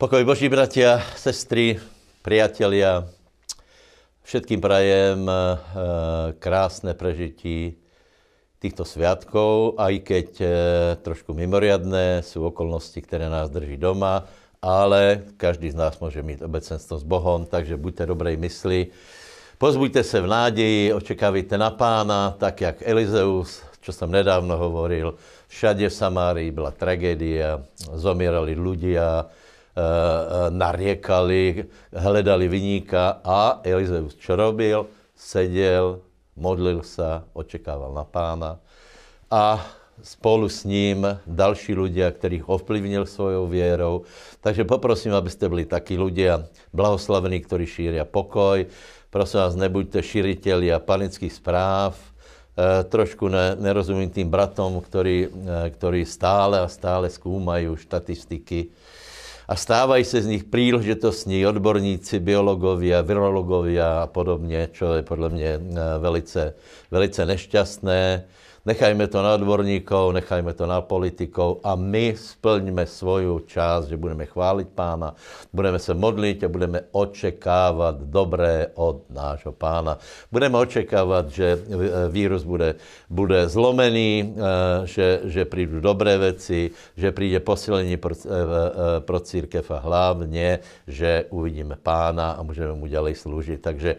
[0.00, 1.76] Pokoj Boží, bratia, sestry,
[2.24, 3.04] priatelia,
[4.24, 5.36] všetkým prajem e,
[6.40, 7.76] krásne prežití
[8.64, 10.48] týchto sviatkov, aj keď e,
[11.04, 14.24] trošku mimoriadné sú okolnosti, ktoré nás drží doma,
[14.64, 18.96] ale každý z nás môže mít obecenstvo s Bohom, takže buďte dobrej mysli.
[19.60, 25.20] Pozbuďte se v nádeji, očekávajte na pána, tak jak Elizeus, čo som nedávno hovoril,
[25.52, 27.60] všade v Samárii byla tragédia,
[27.92, 29.39] zomierali ľudia, Eh, eh,
[30.50, 34.90] nariekali, hledali vyníka a Elizeus čo robil?
[35.14, 36.02] Sedel,
[36.34, 38.58] modlil sa, očekával na pána
[39.30, 39.62] a
[40.02, 44.08] spolu s ním další ľudia, ktorých ovplyvnil svojou vierou.
[44.40, 48.66] Takže poprosím, aby ste byli takí ľudia blahoslavení, ktorí šíria pokoj.
[49.12, 51.98] Prosím vás, nebuďte šíriteľia panických správ,
[52.56, 55.28] e, trošku ne, nerozumím tým bratom, ktorí,
[55.76, 58.72] ktorí stále a stále skúmajú štatistiky
[59.50, 65.58] a stávají se z nich príležitostní odborníci, biologovia, virologovia a podobně, čo je podle mě
[65.58, 66.54] eh, velice,
[66.90, 68.24] velice nešťastné.
[68.60, 74.28] Nechajme to na odborníkov, nechajme to na politikov a my splňme svoju část, že budeme
[74.28, 75.16] chválit pána,
[75.48, 79.96] budeme se modlit a budeme očekávat dobré od nášho pána.
[80.28, 81.56] Budeme očekávat, že
[82.12, 82.76] vírus bude,
[83.08, 89.64] bude zlomený, eh, že, že prídu dobré veci, že príde posilení pro, eh, pro církev
[89.70, 93.58] a hlavně, že uvidíme pána a můžeme mu ďalej slúžiť.
[93.60, 93.90] Takže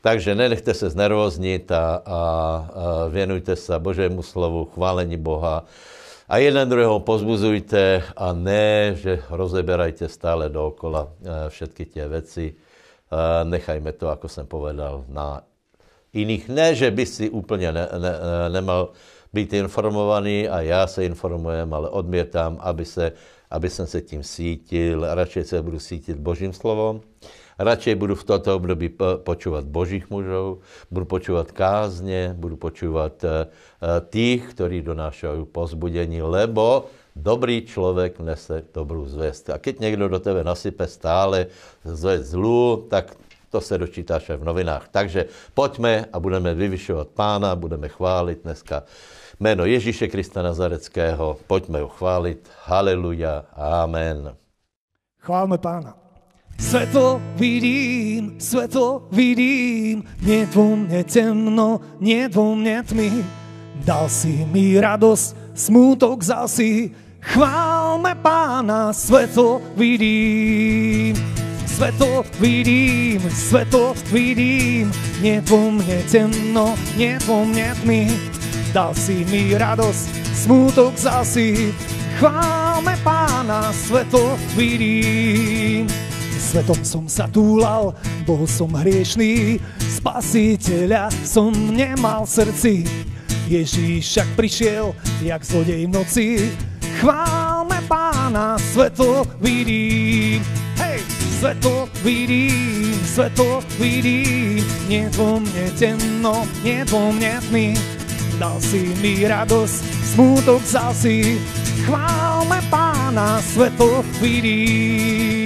[0.00, 2.20] takže nenechte se znervoznit a, a, a
[3.08, 5.64] věnujte se Božému slovu, chválení Boha
[6.30, 12.54] a jeden druhého pozbuzujte a ne, že rozeberajte stále dookola e, všetky tie veci.
[12.54, 12.54] E,
[13.44, 15.42] nechajme to, ako jsem povedal, na
[16.14, 16.46] iných.
[16.46, 18.12] Ne, že by si úplně ne, ne,
[18.48, 18.94] nemal
[19.34, 23.12] být informovaný a já se informujem, ale odmietam, aby, se,
[23.50, 25.02] aby jsem se tím sítil.
[25.02, 27.02] Radšej se budu sítit Božím slovom
[27.60, 28.88] radšej budu v toto období
[29.24, 33.30] počúvať božích mužov, budu počúvať kázne, budu počúvať uh,
[34.08, 39.50] tých, ktorí donášajú pozbudení, lebo dobrý človek nese dobrú zvěst.
[39.52, 41.52] A keď někdo do tebe nasype stále
[41.84, 43.12] zvěst zlú, tak
[43.50, 44.88] to se dočítáš aj v novinách.
[44.94, 48.82] Takže pojďme a budeme vyvyšovat pána, budeme chválit dneska
[49.40, 51.38] jméno Ježíše Krista Nazareckého.
[51.46, 52.46] Pojďme ho chválit.
[52.64, 53.44] Haleluja.
[53.56, 54.36] Amen.
[55.18, 56.09] Chválme pána.
[56.60, 63.24] Svetlo vidím, svetlo vidím, nie vo mne temno, nie vo mne tmy.
[63.80, 66.92] Dal si mi radosť, smútok zasi,
[67.24, 71.16] chválme pána, svetlo vidím.
[71.64, 74.92] Svetlo vidím, svetlo vidím,
[75.24, 78.04] nie vo mne temno, nie vo mne tmy.
[78.76, 81.72] Dal si mi radosť, smútok zasi,
[82.20, 85.88] chválme pána, svetlo vidím.
[86.40, 87.92] Svetom som sa túlal,
[88.24, 89.60] bol som hriešný,
[90.00, 92.88] spasiteľa som nemal srdci.
[93.44, 96.26] Ježíš však prišiel, jak zlodej v noci,
[96.98, 100.40] chválme pána, svetlo vidím.
[100.80, 101.04] Hej,
[101.38, 107.76] svetlo vidím, svetlo vidím, nie vo mne temno, nie vo mne tmy.
[108.40, 109.78] Dal si mi radosť,
[110.16, 111.36] smútok vzal si,
[111.84, 115.39] chválme pána, svetlo vidím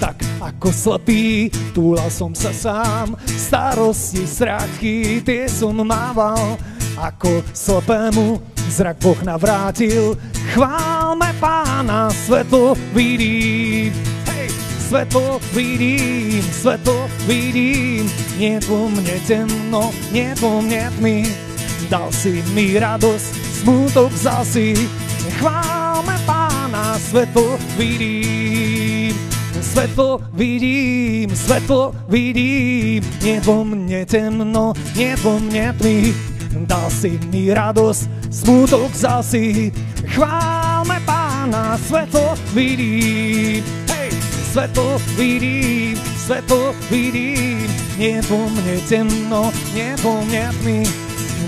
[0.00, 6.56] tak ako slepý, túlal som sa sám, starosti, strachy, tie som mával,
[6.96, 8.40] ako slepému
[8.70, 10.16] zrak Boh navrátil,
[10.54, 13.92] chválme pána, svetlo vidím,
[14.32, 14.48] hej,
[14.88, 18.08] svetlo vidím, svetlo vidím,
[18.40, 21.28] nie vo mne temno, nie vo mne tmy,
[21.92, 23.28] dal si mi radosť,
[23.62, 24.74] smutok vzal si,
[25.38, 28.73] chválme pána, svetlo vidím
[29.64, 36.12] svetlo vidím, svetlo vidím, nie vo mne temno, nie vo mne tmy.
[36.68, 39.72] Dal si mi radosť, smutok zasi,
[40.06, 43.64] chválme pána, svetlo vidím.
[43.90, 44.10] Hej,
[44.54, 47.66] svetlo vidím, svetlo vidím,
[47.98, 50.80] nie vo mne temno, nie vo mne tmy.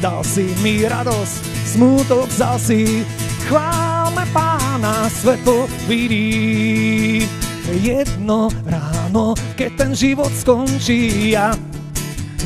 [0.03, 1.37] Dal si mi radosť,
[1.77, 3.07] smutok zasi,
[3.47, 11.55] chválme pána, svetlo vidím jedno ráno, keď ten život skončí, ja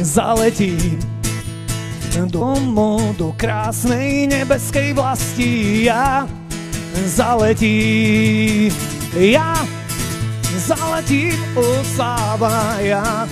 [0.00, 1.00] zaletím
[2.28, 5.82] domov do krásnej nebeskej vlasti.
[5.86, 6.26] Ja
[7.06, 8.74] zaletím,
[9.14, 9.54] ja
[10.58, 13.24] zaletím, osáva, ja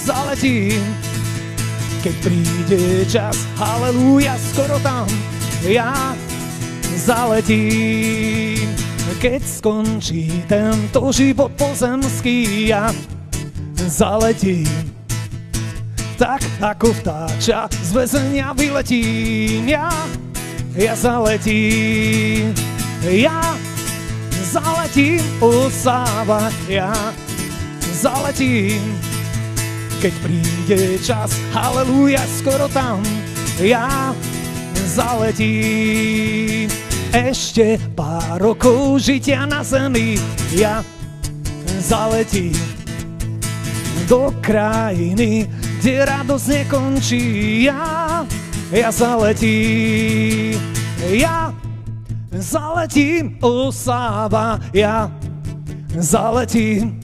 [0.00, 0.80] zaletím.
[2.00, 5.04] Keď príde čas, halleluja, skoro tam,
[5.68, 6.16] ja
[6.96, 8.59] zaletím
[9.20, 12.88] keď skončí tento život pozemský, ja
[13.76, 14.64] zaletím.
[16.16, 19.92] Tak ako vtáča z väzenia vyletím, ja,
[20.72, 22.56] ja zaletím.
[23.04, 23.56] Ja
[24.48, 26.92] zaletím, osáva, ja
[27.92, 28.80] zaletím.
[30.00, 33.04] Keď príde čas, halleluja, skoro tam,
[33.60, 34.16] ja
[34.96, 36.89] zaletím.
[37.10, 40.14] Ešte pár rokov žitia na zemi,
[40.54, 40.78] ja
[41.82, 42.54] zaletím
[44.06, 45.50] do krajiny,
[45.82, 47.24] kde radosť nekončí.
[47.66, 48.22] Ja,
[48.70, 50.54] ja zaletím,
[51.10, 51.50] ja
[52.30, 55.10] zaletím, osáva, ja
[55.98, 56.94] zaletím.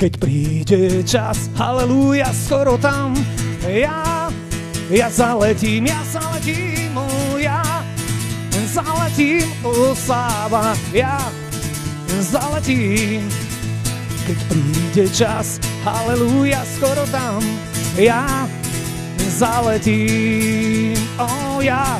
[0.00, 3.12] Keď príde čas, halleluja, skoro tam,
[3.68, 4.32] ja,
[4.88, 6.65] ja zaletím, ja zaletím,
[8.76, 11.16] zaletím, osáva, ja
[12.20, 13.24] zaletím.
[14.26, 15.56] Keď príde čas,
[15.86, 17.40] halleluja, skoro tam,
[17.96, 18.44] ja
[19.16, 21.96] zaletím, oh ja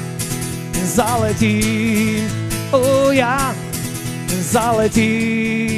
[0.85, 2.29] zaletím,
[2.75, 3.55] o ja
[4.43, 5.76] zaletím.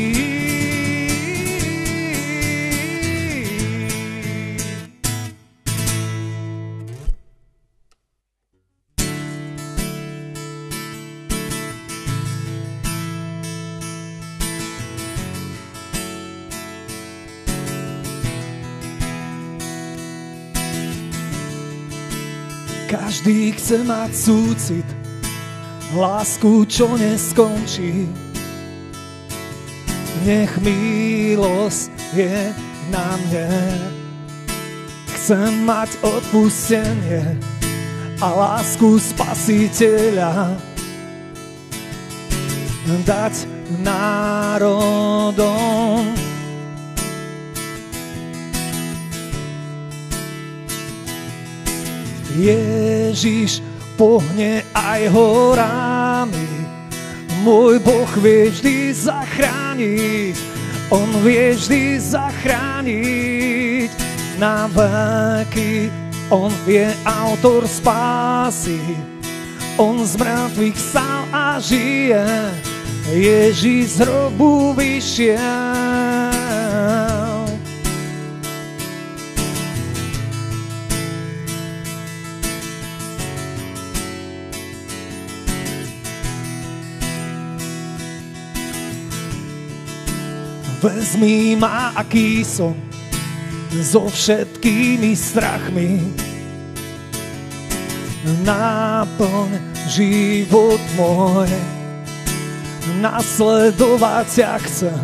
[23.28, 24.88] Každý chce mať súcit,
[25.92, 28.08] lásku, čo neskončí.
[30.25, 32.56] Nech milosť je
[32.88, 33.52] na mne.
[35.12, 37.36] Chcem mať odpustenie
[38.25, 40.56] a lásku spasiteľa
[43.04, 43.44] dať
[43.84, 45.28] národom.
[52.38, 53.58] Ježiš
[53.99, 56.46] pohne aj horami.
[57.43, 60.37] Môj Boh vie vždy zachrániť,
[60.94, 63.90] On vie vždy zachrániť
[64.38, 65.90] na veky.
[66.31, 68.79] On je autor spásy,
[69.81, 72.26] On z mŕtvych stal a žije,
[73.08, 75.77] Ježíš z hrobu vyšiel.
[90.88, 92.73] Vezmi ma, aký som,
[93.76, 96.00] so všetkými strachmi.
[98.40, 99.61] Náplň
[99.93, 101.52] život môj,
[103.05, 104.96] nasledovať ťa chcem.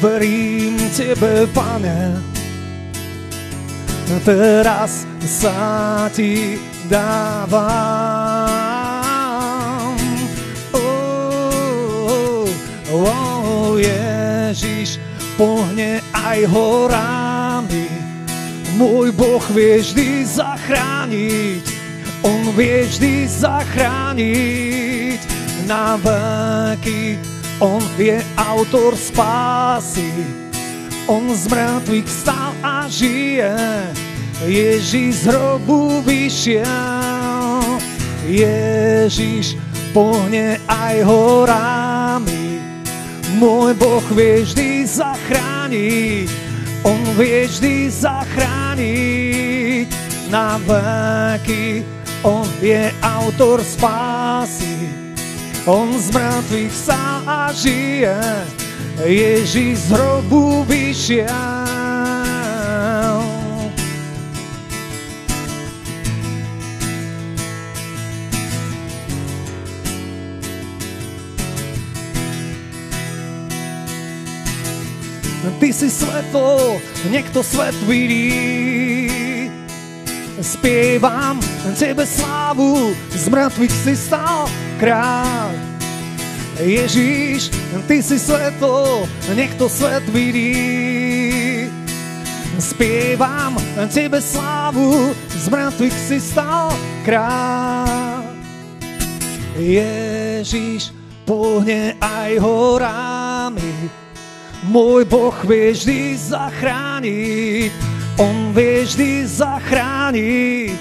[0.00, 2.16] Verím Tebe, Pane,
[4.24, 6.56] teraz sa Ti
[6.88, 7.60] dávam.
[10.72, 12.48] Oh,
[12.88, 14.19] oh, oh, yeah.
[14.50, 14.98] Ježiš
[15.38, 17.86] pohne aj horami.
[18.74, 21.62] Môj Boh vie vždy zachrániť,
[22.26, 25.20] On vie vždy zachrániť
[25.70, 27.14] na veky.
[27.62, 30.10] On je autor spásy,
[31.06, 33.54] On z mŕtvych stal a žije.
[34.50, 37.78] Ježiš z hrobu vyšiel,
[38.26, 39.54] Ježiš
[39.94, 41.89] pohne aj horami.
[43.40, 46.28] Môj Boh vie vždy zachrániť,
[46.84, 49.88] On vie vždy zachrániť
[50.28, 51.80] na veky.
[52.20, 54.92] On je autor spásy,
[55.64, 57.00] On z mŕtvych sa
[57.56, 58.20] žije,
[59.08, 61.59] Ježíš z hrobu vyšiel.
[75.60, 76.80] Ty si svetlo,
[77.12, 78.32] niekto svet vidí.
[80.40, 81.36] Spievam
[81.76, 84.48] Tebe slávu, z mŕtvych si stal
[84.80, 85.52] kráľ.
[86.64, 87.52] Ježíš,
[87.84, 89.04] Ty si svetlo,
[89.36, 91.68] niekto svet vidí.
[92.56, 93.60] Spievam
[93.92, 96.72] Tebe slávu, z mŕtvych si stal
[97.04, 98.24] kráľ.
[99.60, 100.96] Ježíš,
[101.28, 103.19] pohne aj horami,
[104.70, 107.74] môj Boh vie vždy zachrániť,
[108.22, 110.78] On vie vždy zachrániť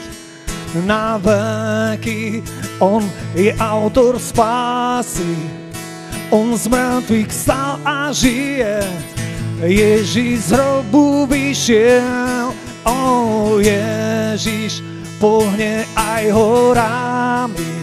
[0.85, 2.45] na veky.
[2.77, 3.01] On
[3.33, 5.33] je autor spásy,
[6.29, 8.85] On z mŕtvych stal a žije,
[9.65, 12.53] Ježiš z hrobu vyšiel,
[12.85, 13.01] o
[13.57, 14.85] Ježiš
[15.17, 17.73] pohne aj horami.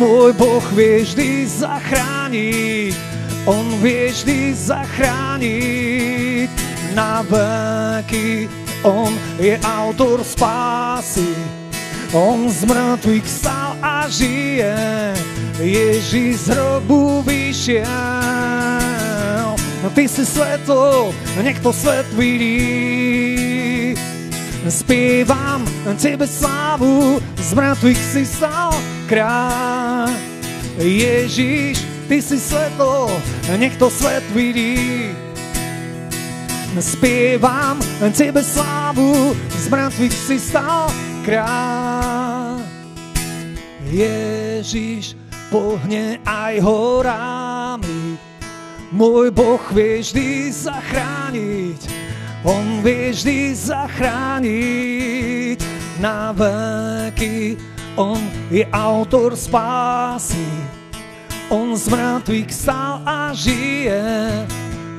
[0.00, 3.09] Môj Boh vie vždy zachrániť,
[3.48, 6.50] On vie vždy zachrániť
[6.92, 8.48] na veky.
[8.80, 11.36] On je autor spásy,
[12.16, 14.72] On z mŕtvych stal a žije,
[15.60, 17.86] Ježiš z hrobu vyšiel.
[19.90, 21.12] Ty si svetlo,
[21.44, 23.92] nech to svet vidí.
[24.64, 25.64] Spievam
[26.00, 28.72] Tebe slávu, z mŕtvych si stal
[29.08, 30.08] kráľ.
[30.80, 33.06] Ježiš, Ty si svetlo,
[33.54, 35.14] nech to svet vidí.
[36.74, 37.78] Spievam
[38.10, 40.90] Tebe slávu, z mŕtvych si stal
[41.22, 42.66] kráľ.
[43.94, 45.14] Ježiš,
[45.54, 48.18] pohne aj horami.
[48.90, 51.78] Môj Boh vie vždy zachrániť,
[52.42, 55.62] On vie vždy zachrániť
[56.02, 57.54] na veky.
[57.94, 58.18] On
[58.50, 60.42] je autor spásy,
[61.50, 63.98] On z mŕtvych stal a žije,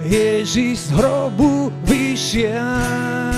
[0.03, 3.31] Ježiš z hrobu vyšiel.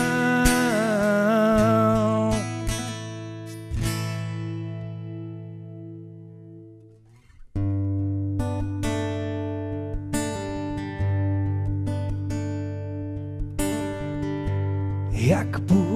[15.24, 15.93] jak púšti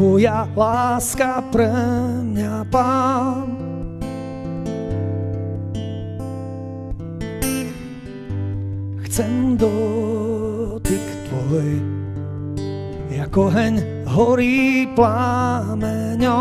[0.00, 1.68] tvoja láska pre
[2.24, 3.52] mňa, Pán.
[9.04, 11.84] Chcem dotyk tvoj,
[13.28, 16.32] ako heň horí plámeňom.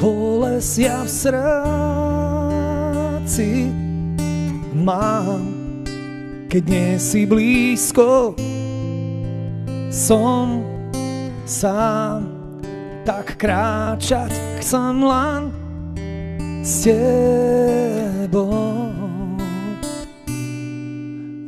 [0.00, 1.10] Bolesť ja v
[3.20, 3.68] srdci
[4.72, 5.57] mám,
[6.48, 8.32] keď nie si blízko,
[9.92, 10.64] som
[11.44, 12.24] sám,
[13.04, 15.52] tak kráčať chcem len
[16.64, 18.88] s tebou.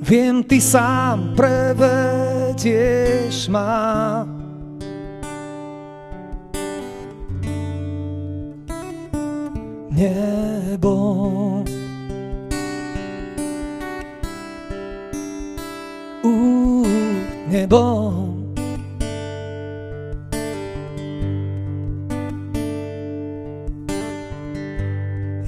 [0.04, 4.28] Viem, ty sám prevedieš ma,
[9.88, 11.00] nebo.
[17.50, 17.82] Nebo.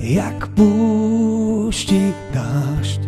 [0.02, 3.00] Jak púšti dážď,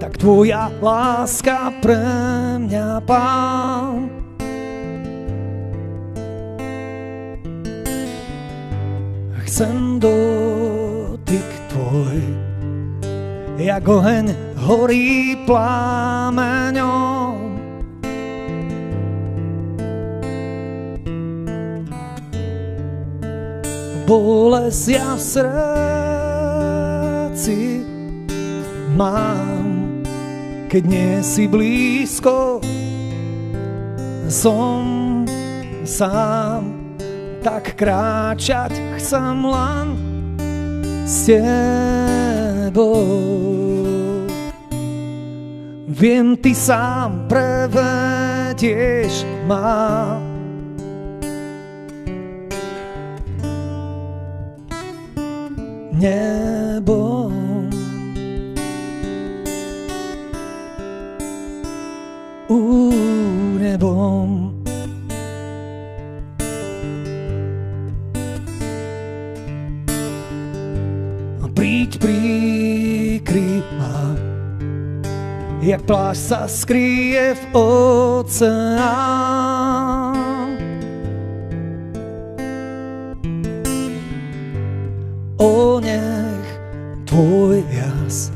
[0.00, 2.00] tak tvoja láska pre
[2.58, 4.08] mňa, Pán,
[9.46, 12.18] chcem dotyk tvoj,
[13.60, 14.26] jak oheň
[14.64, 17.45] horí plámeňom.
[24.06, 25.22] Bolesť ja v
[27.26, 27.82] srdci
[28.94, 29.66] mám,
[30.70, 32.62] keď nie si blízko,
[34.30, 35.26] som
[35.82, 36.94] sám
[37.42, 39.86] tak kráčať chcem len
[41.02, 43.06] s tebou.
[45.90, 50.25] Viem, ty sám prevedieš ma.
[55.96, 57.32] Nebom.
[62.48, 62.60] U
[63.58, 64.46] nebom.
[71.56, 74.12] príď, prikry ma.
[75.64, 78.86] Jak pláž sa skrie v oceán.
[87.16, 88.28] Tvoj jas.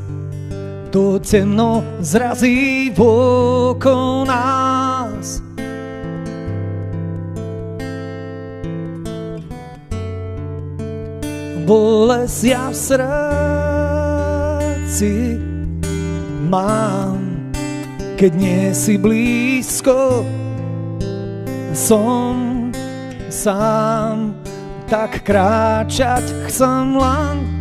[0.89, 5.37] To temno zrazí okolo nás.
[11.61, 12.75] bolesť ja v
[14.89, 15.13] srdci
[16.51, 17.21] mám,
[18.19, 20.25] keď nie si blízko,
[21.71, 22.67] som
[23.31, 24.35] sám,
[24.91, 27.60] tak kráčať chcem len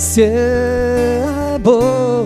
[0.00, 0.16] s
[1.60, 2.24] tebou.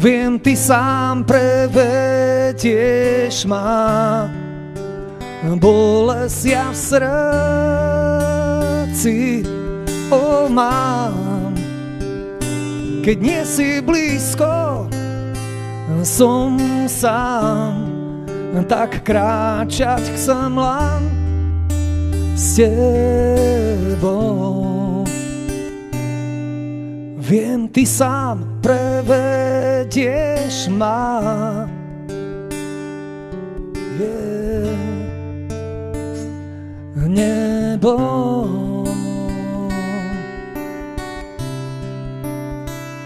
[0.00, 4.24] Viem, ty sám prevedieš ma.
[5.60, 6.76] Bolesia v
[8.88, 9.44] srdci
[10.12, 11.56] oh, mám
[13.00, 14.88] Keď nie si blízko
[16.04, 17.90] som sám.
[18.68, 21.00] Tak kráčať chcem len
[22.36, 24.79] s tebou
[27.30, 29.86] Viem, ty sám prevedieš
[30.68, 31.22] ma.
[33.98, 34.74] Yeah.
[37.06, 37.94] Nebo.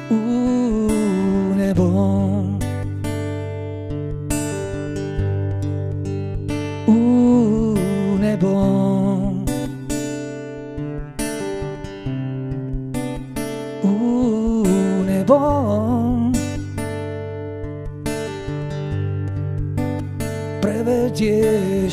[0.08, 0.20] U
[1.56, 2.33] nebo.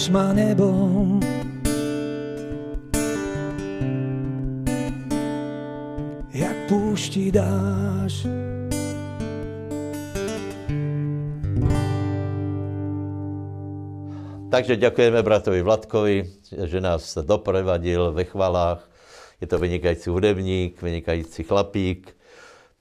[0.02, 1.22] Prevedieš ma nebom.
[6.34, 8.26] Jak púšti dáš.
[14.50, 18.82] Takže ďakujeme bratovi Vladkovi, že nás doprevadil ve chvalách.
[19.38, 22.18] Je to vynikající hudebník, vynikající chlapík.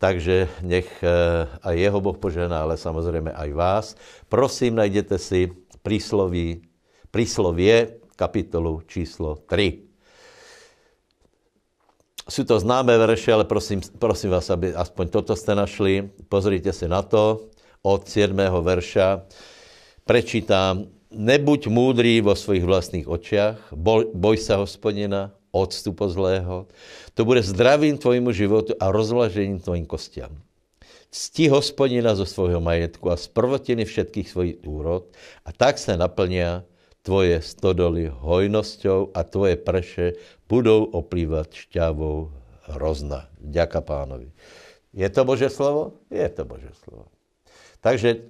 [0.01, 3.87] Takže nech eh, aj jeho Boh požená, ale samozrejme aj vás.
[4.33, 5.53] Prosím, najděte si
[5.85, 6.70] prísloví,
[7.11, 9.91] príslovie kapitolu číslo 3.
[12.31, 16.07] Sú to známe verše, ale prosím, prosím vás, aby aspoň toto ste našli.
[16.31, 17.51] Pozrite si na to
[17.83, 18.31] od 7.
[18.63, 19.27] verša.
[20.07, 26.71] Prečítam, nebuď múdrý vo svojich vlastných očiach, boj, boj sa hospodina, odstupu zlého.
[27.19, 30.33] To bude zdravým tvojmu životu a rozvlažením tvojim kostiam.
[31.11, 35.11] Cti hospodina zo svojho majetku a z prvotiny všetkých svojich úrod
[35.43, 36.63] a tak sa naplnia
[37.01, 40.07] tvoje stodoly hojnosťou a tvoje prše
[40.47, 42.29] budou oplývať šťavou
[42.77, 43.29] hrozna.
[43.41, 44.31] Ďaká pánovi.
[44.91, 46.03] Je to Bože slovo?
[46.11, 47.09] Je to Bože slovo.
[47.81, 48.21] Takže, e,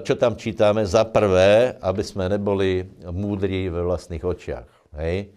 [0.00, 0.88] čo tam čítame?
[0.88, 4.68] Za prvé, aby sme neboli múdri ve vlastných očiach.
[4.96, 5.36] Hej?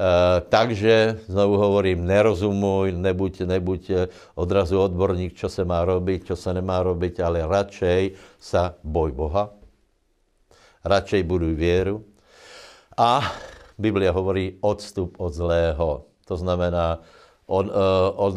[0.00, 3.98] Eh, takže, znovu hovorím, nerozumuj, nebuď, nebuď eh,
[4.32, 9.52] odrazu odborník, čo sa má robiť, čo sa nemá robiť, ale radšej sa boj Boha,
[10.84, 12.04] radšej buduj vieru.
[12.96, 13.24] A
[13.80, 16.04] Biblia hovorí odstup od zlého.
[16.28, 17.00] To znamená,
[17.50, 18.34] od, eh, od,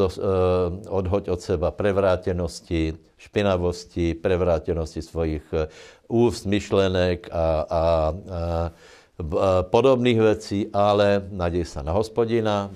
[0.89, 5.45] odhoď od seba prevrátenosti, špinavosti, prevrátenosti svojich
[6.07, 7.83] úst, myšlenek a, a, a
[9.69, 12.73] podobných vecí, ale nadej sa na hospodina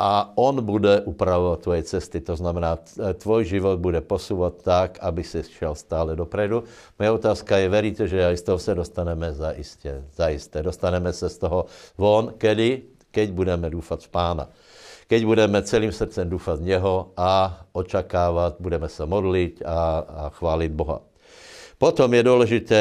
[0.00, 2.18] a on bude upravovať tvoje cesty.
[2.26, 6.64] To znamená, tvoj život bude posúvať tak, aby si šiel stále dopredu.
[6.98, 10.58] Moja otázka je, veríte, že z toho sa dostaneme zaiste, zaiste.
[10.64, 12.90] Dostaneme sa z toho von, kedy?
[13.12, 14.44] Keď budeme dúfať v pána.
[15.04, 20.70] Keď budeme celým srdcem dúfať v Neho a očakávať, budeme sa modliť a, a chváliť
[20.72, 21.04] Boha.
[21.76, 22.78] Potom je dôležité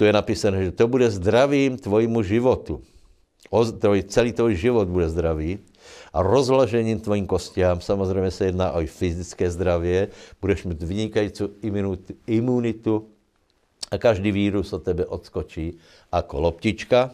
[0.00, 2.80] tu je napísané, že to bude zdravým tvojmu životu.
[3.52, 5.60] O, tvoj, celý tvoj život bude zdravý
[6.10, 10.10] a rozložením tvojim kostiám, samozrejme sa jedná aj fyzické zdravie,
[10.42, 11.46] budeš mít vynikající
[12.26, 13.10] imunitu,
[13.90, 15.82] a každý vírus od tebe odskočí
[16.14, 17.10] ako loptička.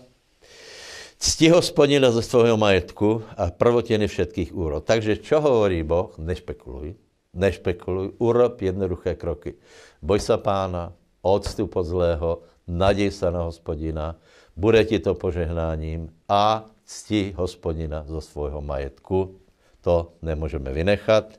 [1.16, 4.84] Cti hospodina ze svojho majetku a prvotiny všetkých úrod.
[4.84, 6.12] Takže čo hovorí Boh?
[6.20, 6.92] Nešpekuluj.
[7.32, 9.56] Nešpekuluj, urob jednoduché kroky.
[10.04, 10.92] Boj sa pána,
[11.24, 12.30] odstup od zlého,
[12.68, 14.20] nadej sa na hospodina,
[14.56, 19.34] bude ti to požehnáním a cti hospodina zo svojho majetku.
[19.82, 21.38] To nemôžeme vynechat.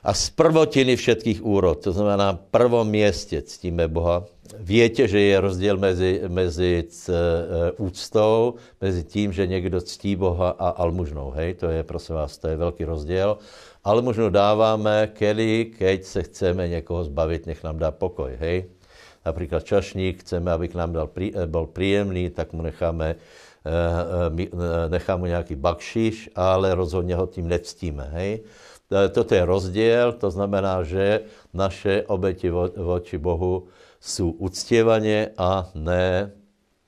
[0.00, 4.24] A z prvotiny všetkých úrod, to znamená na prvom mieste ctíme Boha.
[4.56, 10.56] Viete, že je rozdiel mezi, mezi c, e, úctou, mezi tím, že někdo ctí Boha
[10.56, 11.30] a almužnou.
[11.36, 13.38] Hej, to je, prosím vás, to je veľký rozdiel.
[13.84, 18.32] Almužnu dáváme, kedy, keď se chceme někoho zbavit, nech nám dá pokoj.
[18.40, 18.72] Hej,
[19.24, 23.20] napríklad čašník, chceme, aby k nám dal, eh, bol príjemný, tak mu necháme,
[23.64, 28.06] eh, eh, necháme nejaký bakšiš, ale rozhodne ho tým nectíme.
[28.16, 28.32] Hej?
[28.90, 33.70] Toto je rozdiel, to znamená, že naše obeti voči Bohu
[34.02, 36.34] sú uctievanie a ne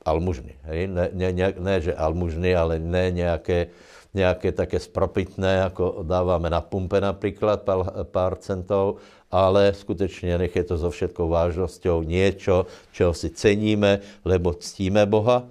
[0.03, 0.59] almužny.
[0.67, 0.91] Hej?
[0.91, 3.71] Ne, ne, ne, ne, že almužny, ale ne nejaké,
[4.11, 8.99] nejaké také spropitné, ako dávame na pumpe napríklad pár, pár centov,
[9.33, 15.49] ale skutečne nech je to so všetkou vážnosťou niečo, čo si ceníme, lebo ctíme Boha.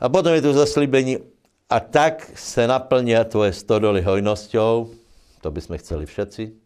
[0.00, 1.20] A potom je tu zaslíbení,
[1.70, 4.90] a tak se naplnia tvoje stodoly hojnosťou,
[5.38, 6.56] to by sme chceli všetci,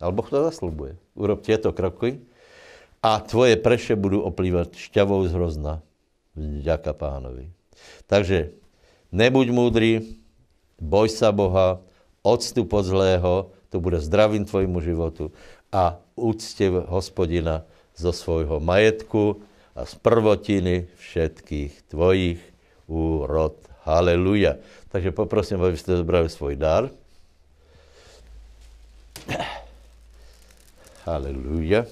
[0.00, 0.96] Ale Boh to zaslubuje.
[1.12, 2.24] Urob tieto kroky
[3.04, 5.84] a tvoje preše budú oplývať šťavou z hrozna.
[6.40, 7.52] Ďaká pánovi.
[8.08, 8.56] Takže
[9.12, 10.16] nebuď múdry,
[10.80, 11.84] boj sa Boha,
[12.24, 13.32] odstup od zlého,
[13.68, 15.30] to bude zdravým tvojmu životu
[15.68, 19.44] a úctev hospodina zo svojho majetku
[19.76, 22.40] a z prvotiny všetkých tvojich
[22.90, 23.54] úrod.
[23.86, 24.58] Haleluja.
[24.90, 26.90] Takže poprosím, aby ste zobrali svoj dar.
[31.06, 31.86] Haleluja.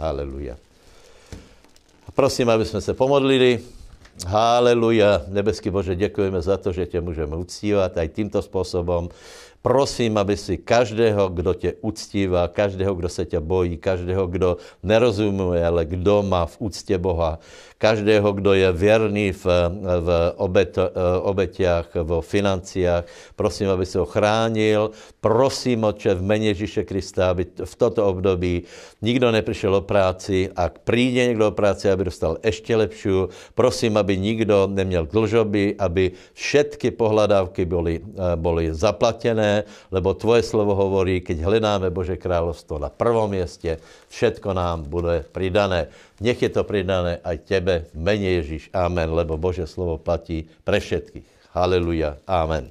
[0.00, 0.58] Haleluja.
[2.14, 3.62] Prosím, aby sme sa pomodlili.
[4.22, 5.26] Haleluja.
[5.26, 9.10] Nebeský Bože, ďakujeme za to, že ťa môžeme uctívať aj týmto spôsobom.
[9.64, 15.66] Prosím, aby si každého, kdo tě uctívá, každého, kdo se tě bojí, každého, kdo nerozumuje,
[15.66, 17.38] ale kdo má v úctě Boha,
[17.84, 19.44] každého, kdo je věrný v,
[20.00, 20.08] v
[20.40, 20.72] obet,
[21.20, 23.04] obetiach, v financiách.
[23.36, 24.96] Prosím, aby se ho chránil.
[25.20, 28.64] Prosím, Oče, v mene Ježíše Krista, aby v toto období
[29.04, 30.48] nikdo neprišiel o práci.
[30.56, 33.28] Ak príde někdo o práci, aby dostal ešte lepšiu.
[33.52, 38.00] Prosím, aby nikdo neměl dlžoby, aby všetky pohľadávky boli,
[38.40, 44.86] boli zaplatené lebo tvoje slovo hovorí, keď hledáme Bože kráľovstvo na prvom mieste, všetko nám
[44.86, 45.90] bude pridané.
[46.22, 48.70] Nech je to pridané aj tebe v mene Ježiš.
[48.70, 51.54] Amen, lebo Bože slovo platí pre všetkých.
[51.54, 52.18] Haleluja.
[52.26, 52.70] Amen.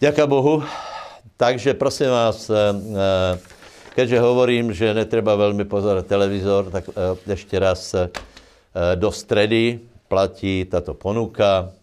[0.00, 0.64] Ďaká Bohu.
[1.40, 3.32] Takže prosím vás, eh, eh,
[3.96, 7.96] keďže hovorím, že netreba veľmi pozerať televízor, tak eh, ešte raz
[8.70, 11.74] do stredy platí táto ponuka.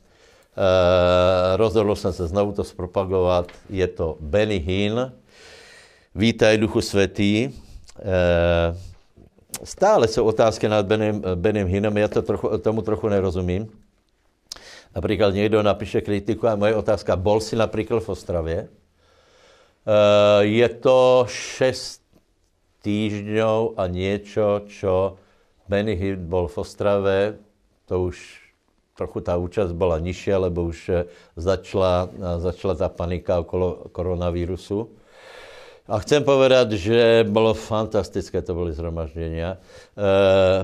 [1.59, 3.51] Rozhodl jsem se znovu to zpropagovat.
[3.67, 5.11] Je to Benny Hinn.
[6.15, 7.51] Vítaj, Duchu Svetý.
[9.63, 13.67] Stále jsou otázky nad Benem, Benem Hinnem, já to trochu, tomu trochu nerozumím.
[14.95, 18.67] Například někdo napíše kritiku a moje otázka, bol si například v Ostravě?
[19.87, 22.03] Eh, je to 6
[22.83, 25.15] týždňov a niečo, čo
[25.71, 27.17] Benny Hinn bol v Ostrave,
[27.87, 28.19] to už
[28.99, 31.07] trochu tá účasť bola nižšia, lebo už eh,
[31.39, 34.91] začala, eh, začala tá panika okolo koronavírusu.
[35.87, 39.55] A chcem povedať, že bolo fantastické, to boli zhromaždenia.
[39.55, 39.57] E,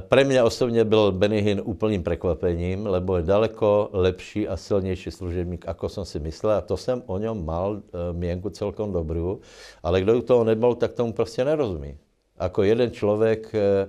[0.03, 5.87] pre mňa osobne byl Benihin úplným prekvapením, lebo je daleko lepší a silnejší služebník, ako
[5.87, 6.59] som si myslel.
[6.59, 9.39] A to jsem o ňom mal e, mienku celkom dobrú.
[9.79, 11.95] Ale kdo u toho nebol, tak tomu prostě nerozumí.
[12.37, 13.47] Ako jeden človek...
[13.55, 13.87] E,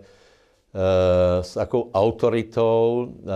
[0.75, 3.31] Eh, s akou autoritou, eh,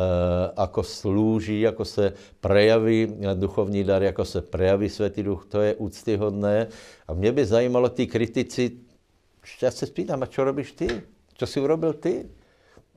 [0.59, 6.67] ako slúži, ako se prejaví duchovní dar, ako se prejaví Svetý Duch, to je úctyhodné.
[7.09, 8.71] A mě by zajímalo, tí kritici,
[9.63, 11.03] já se spýtam, a čo robíš ty?
[11.39, 12.29] Čo si urobil ty?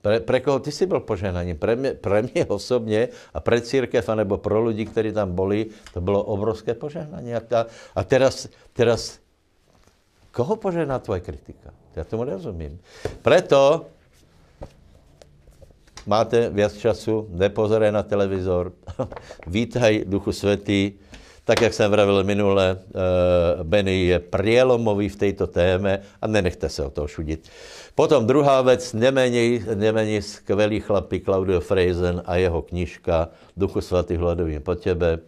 [0.02, 1.58] Pre, pre koho ty si byl poženaním?
[1.58, 6.02] Pre mě, pre mě osobně a pre církev, anebo pro lidi, kteří tam boli, to
[6.02, 7.38] bylo obrovské požehnanie.
[7.38, 9.20] A, a teraz, teraz,
[10.32, 11.70] koho požehná tvoje kritika?
[11.96, 12.80] Ja tomu nerozumím.
[13.22, 13.92] Preto
[16.08, 18.72] máte viac času, nepozeraj na televizor,
[19.48, 20.96] vítaj Duchu Svetý.
[21.52, 26.80] Tak, jak jsem vravil minule, uh, Benny je prielomový v tejto téme a nenechte se
[26.80, 27.44] o toho šudit.
[27.96, 34.64] Potom druhá věc, nemenej, nemenej skvelý chlapí Claudio Freisen a jeho knižka Duchu Svatý hladovím
[34.64, 35.20] po tebe.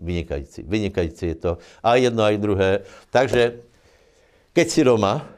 [0.00, 1.58] Vynikající, vynikající je to.
[1.84, 2.70] A jedno, aj druhé.
[3.12, 3.60] Takže,
[4.56, 5.28] keď si doma,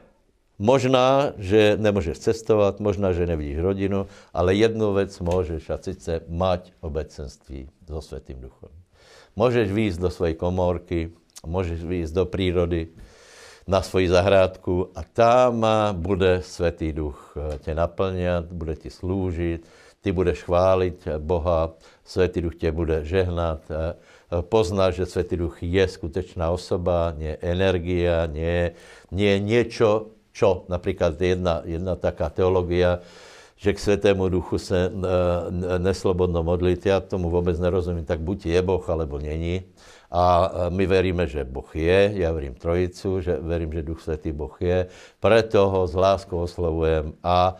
[0.61, 6.71] Možná, že nemôžeš cestovať, možná, že nevidíš rodinu, ale jednu vec môžeš a sice mať
[6.79, 8.82] obecenství so Svetým Duchom.
[9.33, 11.09] Môžeš výjsť do svojej komórky,
[11.41, 12.93] môžeš výjsť do prírody,
[13.63, 15.63] na svoji zahrádku a tam
[15.95, 19.61] bude Svetý Duch tě naplňat, bude ti slúžiť,
[20.03, 21.71] ty budeš chváliť Boha,
[22.03, 23.63] Svetý Duch tě bude žehnat,
[24.51, 28.75] poznáš, že Svetý Duch je skutečná osoba, nie energia, nie,
[29.11, 30.67] nie niečo, čo?
[30.67, 32.99] Napríklad jedna, jedna taká teológia,
[33.63, 34.91] že k Svetému Duchu se
[35.79, 36.79] neslobodno modliť.
[36.83, 39.63] Ja tomu vôbec nerozumím, tak buď je Boh, alebo není.
[40.11, 44.51] A my veríme, že Boh je, ja verím Trojicu, že verím, že Duch Svetý Boh
[44.59, 44.91] je.
[45.23, 47.15] Preto ho s láskou oslovujem.
[47.23, 47.55] A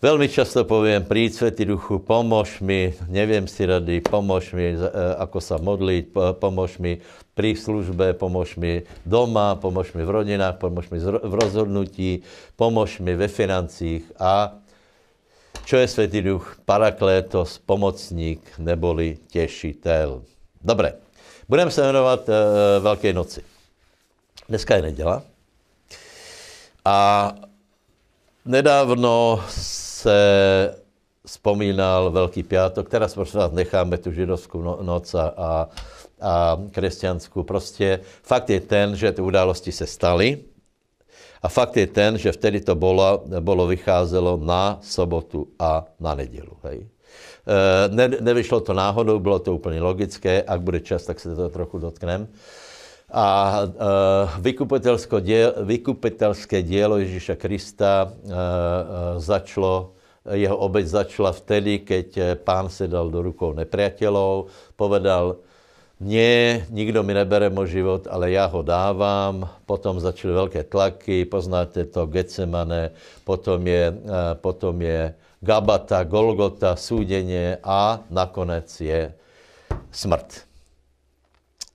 [0.00, 4.80] Veľmi často poviem, príď Svetý Duchu, pomož mi, neviem si rady, pomož mi, e,
[5.20, 7.04] ako sa modliť, pomož mi
[7.36, 12.24] pri službe, pomož mi doma, pomož mi v rodinách, pomož mi v rozhodnutí,
[12.56, 14.08] pomož mi ve financích.
[14.16, 14.56] A
[15.64, 16.58] čo je Svetý Duch?
[16.64, 20.22] Paraklétos, pomocník, neboli tešiteľ.
[20.60, 20.96] Dobre,
[21.48, 22.32] budeme sa venovať e,
[22.84, 23.40] Veľkej noci.
[24.50, 25.22] Dneska je nedela
[26.84, 26.98] a
[28.44, 30.20] nedávno se
[31.26, 35.26] spomínal Veľký piatok, teraz prosím necháme tu židovskú no, noc a,
[36.20, 36.32] a
[36.70, 37.44] kresťanskú.
[37.44, 40.49] Prostě fakt je ten, že ty události se staly
[41.42, 46.52] a fakt je ten, že vtedy to bolo, bolo vycházelo na sobotu a na nedělu.
[46.68, 46.84] Hej.
[46.84, 46.86] E,
[47.88, 51.78] ne, nevyšlo to náhodou, bylo to úplně logické, ak bude čas, tak se to trochu
[51.78, 52.28] dotknem.
[53.10, 53.68] A e,
[54.40, 58.34] vykupitelské, diel, vykupitelské dielo Ježíša Krista e, e,
[59.20, 59.96] začalo,
[60.30, 65.40] jeho obeď začala vtedy, keď pán se dal do rukou nepriateľov, povedal,
[66.00, 69.44] nie, nikdo mi nebere môj život, ale ja ho dávam.
[69.68, 72.96] Potom začali veľké tlaky, poznáte to, Getsemane,
[73.28, 73.92] potom je,
[74.40, 75.12] potom je
[75.44, 79.12] Gabata, Golgota, súdenie a nakonec je
[79.92, 80.48] smrt.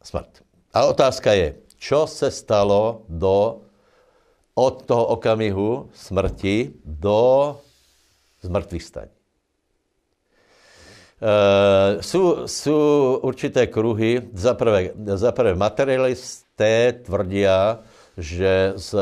[0.01, 0.41] Smrt.
[0.73, 3.61] A otázka je, čo se stalo do,
[4.57, 7.53] od toho okamihu smrti do
[8.41, 9.14] zmrtvých staň.
[11.25, 12.77] Uh, sú, sú
[13.25, 14.21] určité kruhy.
[14.38, 14.53] Za
[15.57, 17.81] materialisté tvrdia,
[18.13, 18.93] že s,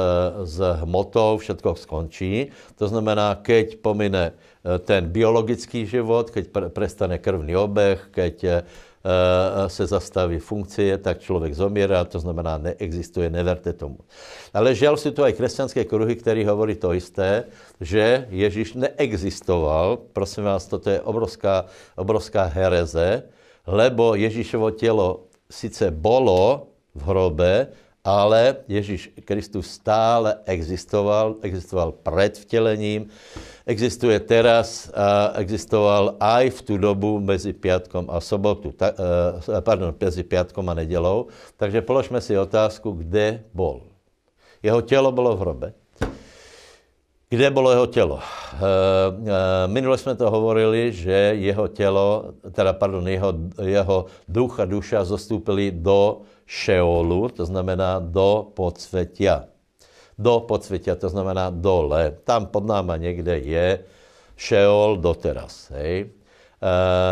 [0.47, 0.57] s
[0.87, 2.55] hmotou všetko skončí.
[2.79, 4.33] To znamená, keď pomine
[4.65, 8.61] e, ten biologický život, keď pre, prestane krvný obeh, keď Eh,
[9.67, 13.99] se zastaví funkcie, tak člověk zomiera, to znamená, neexistuje, neverte tomu.
[14.55, 17.51] Ale žiaľ sú tu aj kresťanské kruhy, ktorí hovorí to isté,
[17.83, 21.67] že Ježíš neexistoval, prosím vás, toto je obrovská,
[21.99, 23.27] obrovská hereze,
[23.67, 27.53] lebo Ježíšovo telo sice bolo v hrobe,
[28.03, 33.07] ale Ježíš Kristus stále existoval, existoval pred vtelením,
[33.63, 39.95] existuje teraz a existoval aj v tú dobu mezi piatkom a sobotu, ta, e, pardon,
[39.95, 41.31] mezi piatkom a nedelou.
[41.55, 43.87] Takže položme si otázku, kde bol.
[44.59, 45.69] Jeho telo bolo v hrobe.
[47.31, 48.17] Kde bolo jeho telo?
[48.19, 48.67] E, e,
[49.71, 53.31] minule jsme to hovorili, že jeho telo, teda pardon, jeho,
[53.63, 53.97] jeho
[54.27, 59.52] duch a duša zostúpili do Šeolu, to znamená do podsvetia
[60.17, 62.17] do podsvetia, to znamená dole.
[62.23, 63.79] Tam pod náma někde je
[64.37, 65.71] Šeol doteraz.
[65.71, 66.05] Hej.
[66.05, 66.09] E,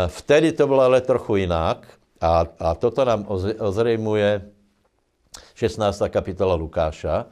[0.08, 1.86] vtedy to bylo ale trochu jinak
[2.20, 3.26] a, a toto nám
[3.58, 4.42] ozrejmuje
[5.54, 6.02] 16.
[6.08, 7.26] kapitola Lukáša.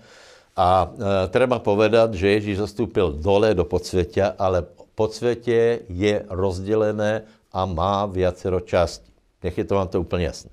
[0.56, 0.88] A e,
[1.28, 8.60] treba povedat, že Ježíš zastúpil dole do podsvetia, ale podsvetie je rozdelené a má viacero
[8.60, 9.10] částí.
[9.42, 10.50] Nech je to vám to úplně jasné.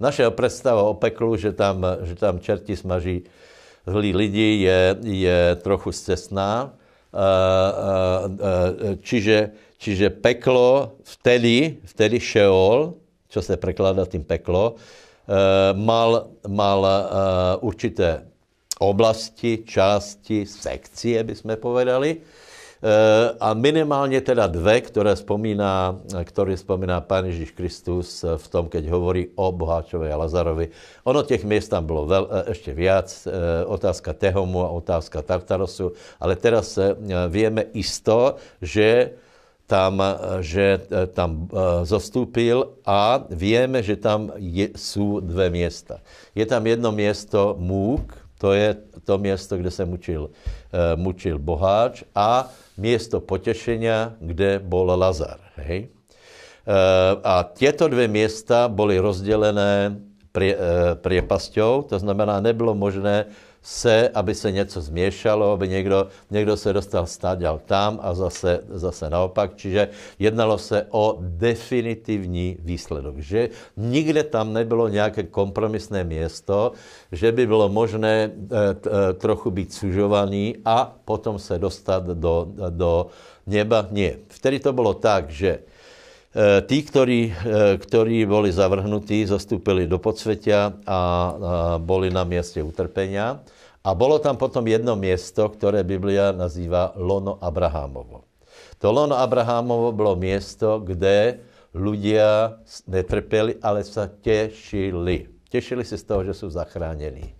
[0.00, 3.22] Naše představa o peklu, že tam, že tam čerti smaží
[3.86, 6.72] zlí lidi je, je trochu scestná.
[9.02, 9.38] Čiže,
[9.78, 12.94] čiže peklo vtedy, vtedy Šeol,
[13.30, 14.78] čo se prekládá tým peklo,
[15.74, 16.80] mal, mal
[17.62, 18.26] určité
[18.80, 22.16] oblasti, části, sekcie, by sme povedali,
[23.40, 29.28] a minimálně teda dve, které spomíná, ktoré spomíná Pán Ježíš Kristus v tom, keď hovorí
[29.36, 30.72] o Boháčovi a Lazarovi.
[31.04, 33.30] Ono těch miest tam bylo veľ, eh, ešte viac, eh,
[33.68, 36.80] otázka Tehomu a otázka Tartarosu, ale teraz
[37.28, 39.12] vieme isto, že
[39.68, 40.02] tam,
[40.42, 40.82] že
[41.14, 41.46] tam
[41.86, 46.02] zostúpil a vieme, že tam je, sú dve miesta.
[46.34, 50.30] Je tam jedno miesto Múk, to je to miesto, kde se mučil,
[50.96, 52.48] mučil Boháč a
[52.80, 55.36] miesto potešenia, kde bol Lazar.
[55.60, 55.92] Hej?
[56.64, 56.78] E,
[57.20, 60.00] a tieto dve miesta boli rozdelené
[60.32, 63.28] prie, e, priepasťou, to znamená, nebylo možné
[63.62, 69.10] se, aby se něco změšalo, aby někdo, někdo se dostal stáďal tam a zase, zase
[69.10, 69.50] naopak.
[69.56, 76.72] Čiže jednalo se o definitivní výsledok, že nikde tam nebylo nějaké kompromisné město,
[77.12, 83.06] že by bylo možné e, e, trochu být sužovaný a potom se dostat do, do
[83.46, 83.86] neba.
[83.90, 84.16] Nie.
[84.28, 85.58] Vtedy to bylo tak, že
[86.66, 87.34] tí, ktorí,
[87.82, 91.00] ktorí boli zavrhnutí, zastúpili do podsvetia a
[91.82, 93.42] boli na mieste utrpenia.
[93.80, 98.28] A bolo tam potom jedno miesto, ktoré Biblia nazýva Lono Abrahámovo.
[98.76, 101.40] To Lono Abrahámovo bylo miesto, kde
[101.72, 105.32] ľudia netrpeli, ale sa tešili.
[105.48, 107.30] Tešili si z toho, že sú zachránení.
[107.30, 107.34] E,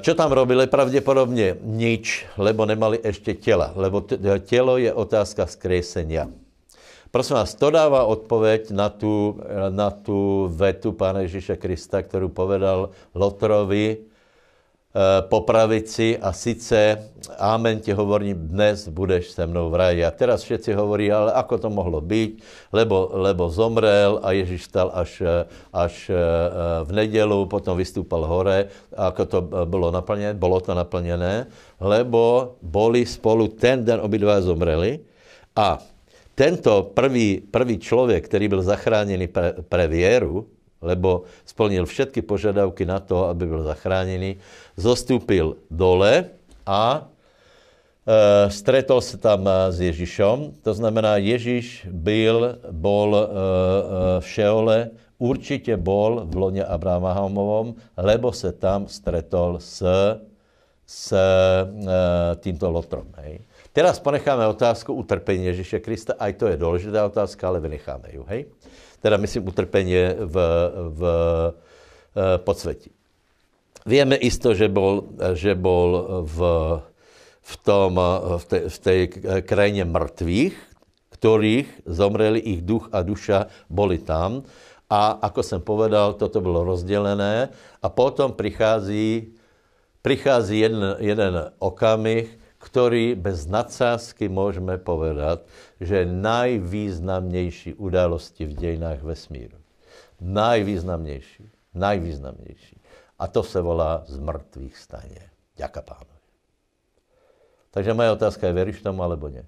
[0.00, 0.66] čo tam robili?
[0.66, 3.76] Pravdepodobne nič, lebo nemali ešte tela.
[3.76, 4.02] Lebo
[4.48, 6.32] telo je otázka skresenia.
[7.14, 9.38] Prosím vás, to dáva odpoveď na tú,
[9.70, 14.02] na tú vetu Pána Ježíša Krista, ktorú povedal Lotrovi,
[14.94, 20.06] Eh, po pravici a sice Amen ti hovorím, dnes budeš se mnou v raji.
[20.06, 22.30] A teraz všetci hovorí, ale ako to mohlo byť,
[22.70, 26.18] lebo, lebo zomrel a Ježíš stal až, eh, až eh,
[26.86, 31.50] v nedelu, potom vystúpal hore, ako to bolo naplnené, bolo to naplnené,
[31.82, 35.02] lebo boli spolu ten den obidva zomreli
[35.58, 35.82] a
[36.34, 40.50] tento prvý, prvý človek, ktorý byl zachránený pre, pre vieru,
[40.84, 44.36] lebo splnil všetky požiadavky na to, aby byl zachránený,
[44.76, 46.28] zostúpil dole
[46.68, 47.02] a e,
[48.52, 50.60] stretol sa tam s Ježišom.
[50.60, 53.26] To znamená, Ježiš byl, bol e, e,
[54.20, 54.78] v Šeole,
[55.16, 59.80] určite bol v lone Abrahamovom, lebo sa tam stretol s,
[60.84, 61.24] s e,
[62.44, 63.08] týmto lotrom.
[63.24, 63.40] Hej.
[63.74, 68.22] Teraz ponecháme otázku utrpení Ježíše Krista, aj to je dôležitá otázka, ale vynecháme ju.
[68.30, 68.46] Hej
[69.04, 70.36] teda myslím utrpenie v,
[70.96, 72.88] v e, podsvetí.
[73.84, 76.38] Vieme isto, že bol, že bol v,
[77.44, 78.00] v, tom,
[78.40, 79.00] v, tej, v tej
[79.44, 80.56] krajine mŕtvych,
[81.20, 84.48] ktorých zomreli ich duch a duša, boli tam.
[84.88, 87.52] A ako som povedal, toto bolo rozdelené.
[87.84, 89.36] A potom prichází,
[90.00, 92.32] prichází jeden, jeden okamih,
[92.64, 95.44] ktorý bez nadsázky môžeme povedať,
[95.76, 99.60] že je najvýznamnejší udalosti v dejinách vesmíru.
[100.24, 101.76] Najvýznamnejší.
[101.76, 102.76] Najvýznamnejší.
[103.20, 105.22] A to sa volá z mŕtvych stane.
[105.60, 106.24] Ďaká pánovi.
[107.76, 109.44] Takže moja otázka je, veríš tomu alebo nie?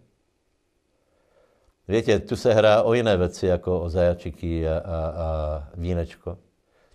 [1.87, 5.29] Viete, tu sa hrá o iné veci, ako o zajačiky a, a, a
[5.79, 6.35] vínečko.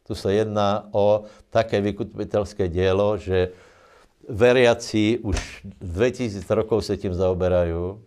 [0.04, 3.56] Tu sa jedná o také vykupiteľské dielo, že
[4.30, 5.38] veriaci už
[5.82, 7.98] 2000 rokov sa tým zaoberajú, e,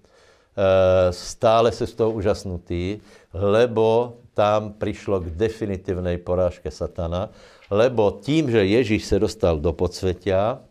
[1.11, 3.03] stále sú z toho úžasnutí,
[3.35, 7.31] lebo tam prišlo k definitívnej porážke satana,
[7.70, 10.62] lebo tím, že Ježíš sa dostal do podsvetia,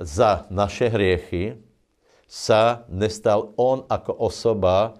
[0.00, 1.60] za naše hriechy
[2.24, 4.96] sa nestal on ako osoba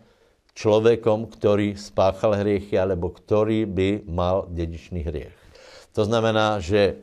[0.53, 5.33] človekom, ktorý spáchal hriechy, alebo ktorý by mal dedičný hriech.
[5.97, 7.01] To znamená, že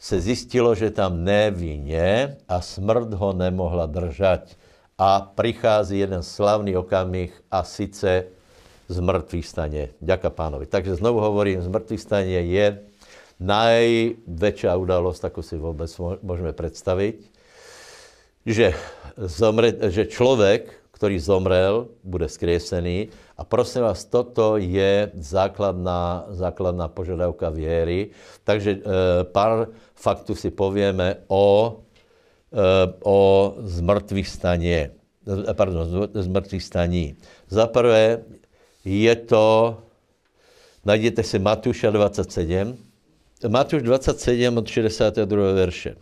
[0.00, 4.56] se zistilo, že tam nevině a smrt ho nemohla držať.
[4.96, 8.24] A prichází jeden slavný okamih a sice
[8.88, 9.82] z mŕtvych stane.
[10.00, 10.64] Ďaká pánovi.
[10.66, 11.68] Takže znovu hovorím, z
[12.00, 12.66] stane je
[13.40, 15.88] najväčšia udalosť, ako si vôbec
[16.20, 17.16] môžeme predstaviť,
[18.44, 18.76] že,
[19.16, 23.08] zomre, že človek, ktorý zomrel, bude skriesený.
[23.40, 28.12] A prosím vás, toto je základná, základná požiadavka viery.
[28.44, 28.80] Takže e,
[29.32, 31.80] pár faktu si povieme o,
[32.52, 32.62] e,
[33.00, 33.18] o
[33.64, 34.92] zmrtvých stanie.
[35.24, 37.16] E, pardon, zmrtvých staní.
[37.48, 38.20] Za prvé
[38.84, 39.80] je to,
[40.84, 42.76] najdete si Matúša 27,
[43.48, 45.16] Matúš 27 od 62.
[45.56, 45.96] verše.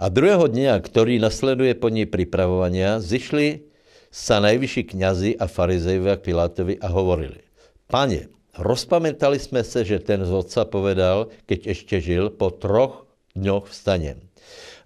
[0.00, 3.68] A druhého dňa, ktorý nasleduje po nej pripravovania, zišli
[4.10, 7.46] sa najvyšší kňazi a farizejovia k Pilátovi a hovorili,
[7.86, 8.26] pane,
[8.58, 13.06] rozpamätali sme sa, že ten z otca povedal, keď ešte žil, po troch
[13.38, 14.18] dňoch vstanem.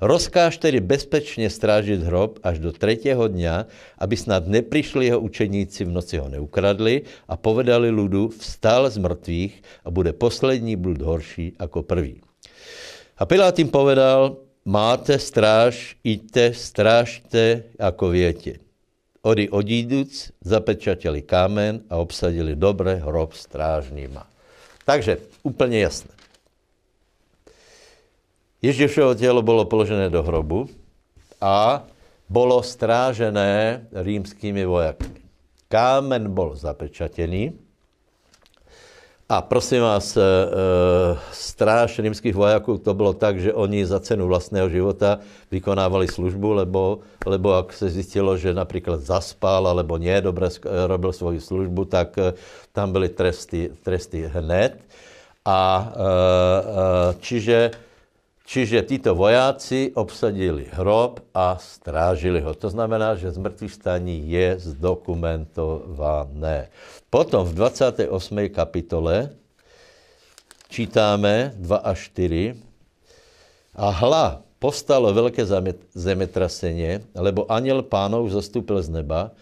[0.05, 3.65] Rozkáž tedy bezpečne strážiť hrob až do tretieho dňa,
[3.97, 9.55] aby snad neprišli jeho učeníci v noci ho neukradli a povedali ľudu, vstal z mŕtvych
[9.87, 12.21] a bude poslední blud horší ako prvý.
[13.17, 18.64] A Pilát im povedal, máte stráž, idte, strážte, ako viete.
[19.25, 24.29] Ori odíduc, zapečateli kámen a obsadili dobre hrob strážnýma.
[24.85, 26.13] Takže úplne jasné.
[28.61, 30.69] Ježišovo telo bolo položené do hrobu
[31.41, 31.89] a
[32.29, 35.25] bolo strážené rímskými vojakmi.
[35.73, 37.64] Kámen bol zapečatený
[39.25, 40.25] a prosím vás, e, e,
[41.33, 47.01] stráž rímských vojakov to bylo tak, že oni za cenu vlastného života vykonávali službu, lebo,
[47.25, 52.37] lebo ak se zistilo, že například zaspal alebo nie dobre robil svoju službu, tak e,
[52.77, 54.77] tam byly tresty, tresty hned.
[55.45, 55.93] A
[57.21, 57.77] čiže
[58.45, 62.53] Čiže títo vojáci obsadili hrob a strážili ho.
[62.53, 66.69] To znamená, že zmrtvých staní je zdokumentované.
[67.09, 68.05] Potom v 28.
[68.53, 69.33] kapitole
[70.69, 72.61] čítáme 2 až 4.
[73.81, 75.41] A hla, postalo veľké
[75.97, 79.33] zemetrasenie, lebo aniel pánov zastúpil z neba,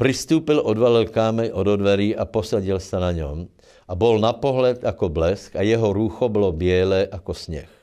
[0.00, 3.44] pristúpil, odvalil kámeň od dverí a posadil sa na ňom.
[3.84, 7.77] A bol na pohled ako blesk a jeho rúcho bolo biele ako sneh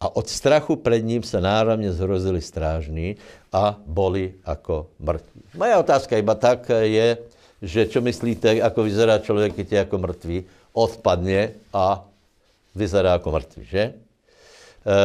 [0.00, 3.20] a od strachu pred ním sa náramne zhrozili strážni
[3.52, 5.52] a boli ako mŕtvi.
[5.60, 7.20] Moja otázka iba tak je,
[7.60, 10.38] že čo myslíte, ako vyzerá človek, keď je ako mŕtvý,
[10.72, 12.00] odpadne a
[12.72, 13.84] vyzerá ako mŕtvý, že?
[13.84, 14.96] E, e,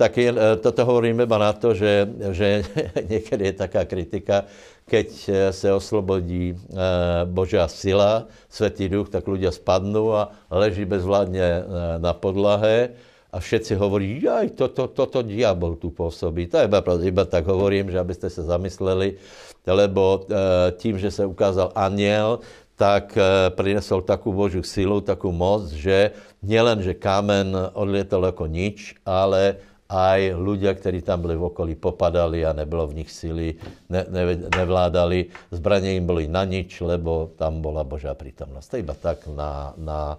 [0.00, 2.64] tak je, e, toto hovorím iba na to, že, že
[3.12, 4.48] niekedy je taká kritika,
[4.88, 5.08] keď
[5.52, 6.80] sa oslobodí e,
[7.28, 11.60] Božia sila, Svetý duch, tak ľudia spadnú a leží bezvládne e,
[12.00, 12.96] na podlahe
[13.32, 16.52] a všetci hovorí, aj toto to, to, to diabol tu pôsobí.
[16.52, 19.16] To iba, iba tak hovorím, že aby ste sa zamysleli,
[19.64, 20.36] lebo e,
[20.76, 22.44] tým, že sa ukázal aniel,
[22.76, 26.12] tak e, prinesol takú Božiu silu, takú moc, že
[26.44, 32.40] nielen, že kámen odlietal ako nič, ale aj ľudia, ktorí tam boli v okolí, popadali
[32.48, 33.60] a nebylo v nich sily,
[33.92, 35.28] ne, ne, nevládali.
[35.52, 38.68] Zbranie im boli na nič, lebo tam bola Božá prítomnosť.
[38.72, 40.16] To iba tak na, na,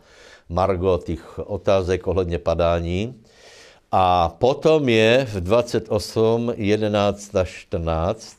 [0.53, 3.21] margo tých otázek ohledně padání.
[3.91, 8.37] A potom je v 28, 11 a 14,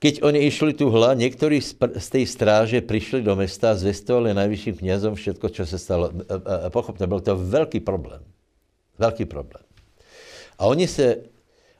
[0.00, 1.60] keď oni išli tu hla, někteří
[1.98, 6.08] z té stráže přišli do města a zvestovali najvyšším knězom všetko, co se stalo.
[6.08, 8.22] E, e, e, pochopte, byl to velký problém.
[8.98, 9.64] Velký problém.
[10.58, 11.16] A oni se,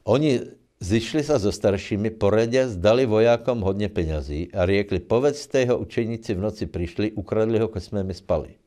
[0.03, 0.39] oni
[0.81, 6.41] Zišli sa so staršími, poradia, zdali vojákom hodně peňazí a riekli, povedzte jeho učeníci v
[6.41, 8.57] noci prišli, ukradli ho, keď sme my spali.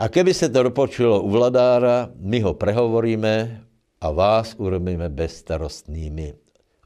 [0.00, 3.60] A keby se to dopočulo u vladára, my ho prehovoríme
[4.00, 6.32] a vás urobíme bezstarostnými.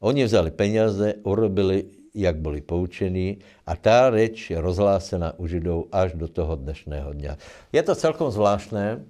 [0.03, 6.18] Oni vzali peniaze, urobili, jak boli poučení a tá reč je rozhlásená u Židov až
[6.18, 7.32] do toho dnešného dňa.
[7.70, 9.07] Je to celkom zvláštné.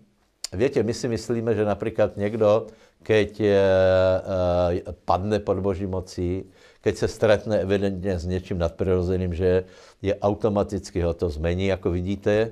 [0.53, 2.69] Viete, my si myslíme, že napríklad niekto
[3.05, 6.49] keď je, uh, padne pod Boží mocí,
[6.81, 9.65] keď se stretne evidentně s něčím nadprirozeným, že
[10.03, 12.51] je automaticky ho to zmení, jako vidíte.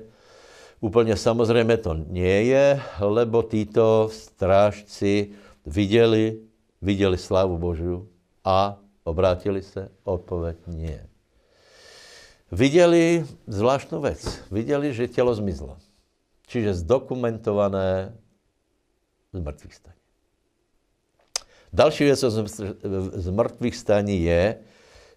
[0.81, 5.29] Úplně samozřejmě to nie je, lebo títo strážci
[5.65, 6.37] viděli,
[6.81, 8.07] viděli slávu Božiu
[8.43, 9.89] a obrátili se?
[10.03, 11.07] Odpověď nie.
[12.51, 14.39] Viděli zvláštnu věc.
[14.51, 15.77] Viděli, že tělo zmizlo.
[16.47, 18.17] Čiže zdokumentované
[19.33, 20.02] z mrtvých staní.
[21.73, 22.19] Další věc
[23.13, 24.55] z mrtvých staní je,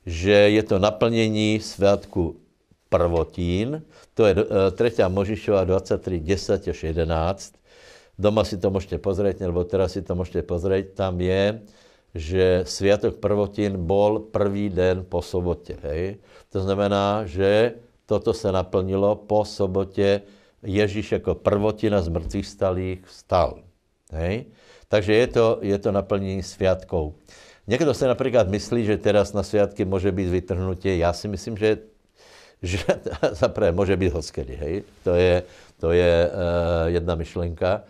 [0.07, 2.37] že je to naplnění svátku
[2.89, 3.83] prvotín,
[4.15, 4.35] to je
[4.73, 5.03] 3.
[5.03, 7.55] Eh, Možišova 23, 10 až 11.
[8.19, 10.97] Doma si to můžete pozrieť, nebo teraz si to můžete pozrieť.
[10.97, 11.61] Tam je,
[12.17, 15.77] že sviatok prvotín bol prvý den po sobotě.
[15.83, 16.17] Hej?
[16.49, 17.77] To znamená, že
[18.09, 20.23] toto se naplnilo po sobotě.
[20.63, 23.61] Ježíš jako prvotina z mrtvých stalých vstal.
[24.13, 24.49] Hej?
[24.89, 27.15] Takže je to, je to naplnění sviatkov.
[27.67, 30.97] Někdo se například myslí, že teraz na sviatky může být vytrhnutie.
[30.97, 31.79] Já si myslím, že,
[32.63, 32.79] že
[33.33, 34.83] zaprvé může být hoskedy, hej?
[35.05, 35.43] To je,
[35.81, 37.83] to je uh, jedna myšlenka.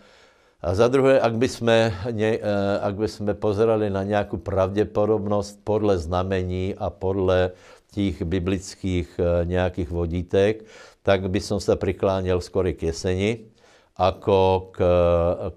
[0.62, 5.61] A za druhé, ak by sme, ne, uh, ak by sme pozerali na nějakou pravděpodobnost
[5.64, 7.53] podle znamení a podle
[7.92, 10.64] těch biblických uh, nějakých vodítek,
[11.05, 13.47] tak by som sa prikláněl skoro k jeseni,
[13.97, 14.78] ako k,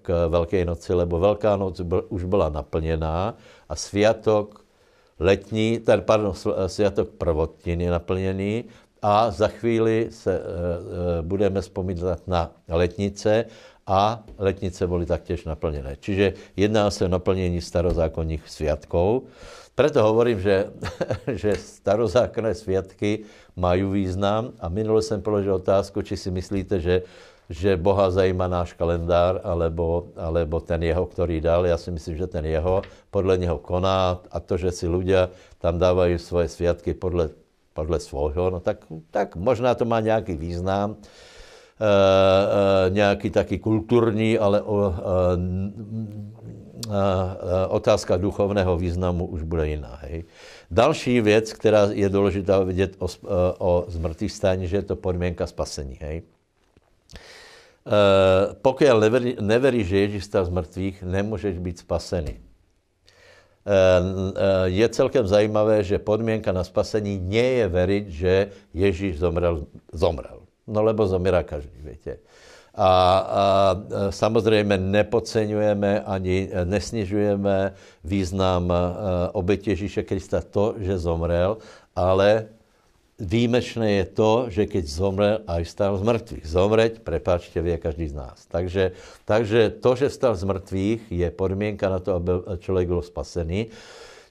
[0.02, 3.36] k Veľkej noci, lebo Veľká noc už byla naplněná
[3.70, 4.64] a sviatok
[5.20, 6.34] letní, ten, pardon,
[6.68, 8.66] sviatok prvotnin je naplněný
[9.02, 10.42] a za chvíli se e, e,
[11.22, 13.46] budeme vzpomínat na letnice
[13.88, 15.98] a letnice byly taktěž naplněné.
[16.00, 19.24] Čiže jedná se o naplnění starozákonních sviatkov.
[19.76, 20.72] Preto hovorím, že,
[21.28, 23.24] že starozákonné sviatky
[23.56, 27.02] mají význam a minule jsem položil otázku, či si myslíte, že
[27.50, 31.66] že Boha zajímá náš kalendár, alebo, alebo ten jeho, ktorý dal.
[31.66, 35.82] Já si myslím, že ten jeho podle něho koná a to, že si ľudia tam
[35.82, 37.34] dávají svoje sviatky podle,
[37.74, 41.89] podle svojho, no tak, tak možná to má nějaký význam, e,
[42.86, 44.93] e, nějaký taký kulturní, ale o, e,
[46.86, 49.97] e, otázka duchovného významu už bude jiná.
[50.06, 50.24] Hej.
[50.72, 53.08] Další věc, která je důležitá vidět o,
[53.58, 55.97] o zmrtvých stání, že je to podmínka spasení.
[56.02, 56.39] Hej.
[57.88, 62.36] Uh, pokiaľ neverí, neverí, že Ježíš stal z mŕtvych, nemôžeš byť spasený.
[62.36, 62.44] Uh,
[63.66, 68.34] uh, je celkem zajímavé, že podmienka na spasení nie je veriť, že
[68.76, 69.64] Ježíš zomrel.
[69.96, 70.44] zomrel.
[70.68, 72.20] No lebo zomiera každý, viete.
[72.78, 72.94] A, a
[74.14, 77.74] samozrejme nepodceňujeme ani nesnižujeme
[78.06, 78.70] význam
[79.34, 81.58] obete Ježíše Krista to, že zomrel,
[81.98, 82.59] ale
[83.20, 86.45] výjimečné je to, že keď zomrel, aj vstal z mŕtvych.
[86.47, 88.47] Zomreť, prepáčte, vie každý z nás.
[88.47, 88.95] Takže,
[89.28, 92.32] takže to, že vstal z mŕtvych, je podmienka na to, aby
[92.63, 93.70] človek bol spasený.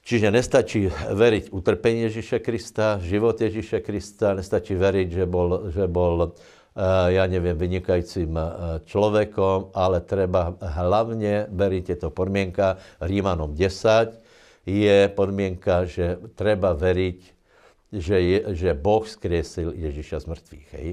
[0.01, 6.33] Čiže nestačí veriť utrpení Ježíše Krista, život Ježíše Krista, nestačí veriť, že bol, že bol
[6.33, 8.45] eh, ja neviem, vynikajúcim eh,
[8.89, 14.17] človekom, ale treba hlavne veriť, je to podmienka Rímanom 10,
[14.65, 17.38] je podmienka, že treba veriť
[17.89, 20.67] že, je, že Boh skriesil Ježíša z mrtvých.
[20.77, 20.89] Hej.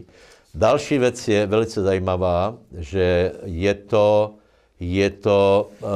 [0.57, 4.41] Další věc je velice zajímavá, že je to,
[4.81, 5.89] je to uh,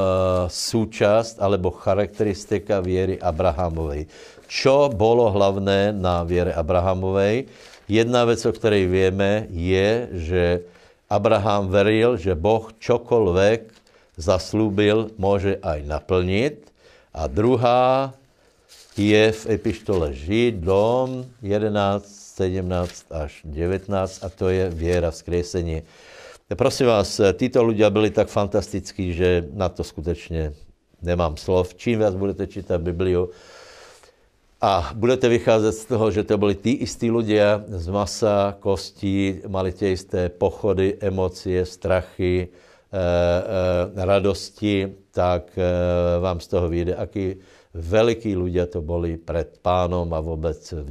[0.53, 4.05] súčasť alebo charakteristika viery Abrahamovej.
[4.51, 7.49] Čo bolo hlavné na viere Abrahamovej?
[7.89, 10.45] Jedna vec, o ktorej vieme, je, že
[11.09, 13.73] Abraham veril, že Boh čokoľvek
[14.21, 16.55] zaslúbil, môže aj naplniť.
[17.17, 18.15] A druhá
[18.97, 23.91] je v epištole Židom 11, 17 až 19
[24.25, 25.79] a to je viera v skriesenie.
[26.51, 30.51] Prosím vás, títo ľudia byli tak fantastickí, že na to skutečne
[30.99, 31.79] nemám slov.
[31.79, 33.31] Čím viac budete čítať Bibliu,
[34.61, 39.73] a budete vycházet z toho, že to byli tí istí ľudia z masa, kostí, mali
[39.73, 43.01] tie isté pochody, emócie, strachy, e, e,
[43.97, 45.65] radosti, tak e,
[46.21, 47.41] vám z toho vyjde, akí
[47.75, 50.91] velikí ľudia to boli pred pánom a vôbec v,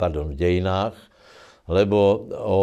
[0.00, 0.96] pardon, v dejinách,
[1.68, 2.60] lebo o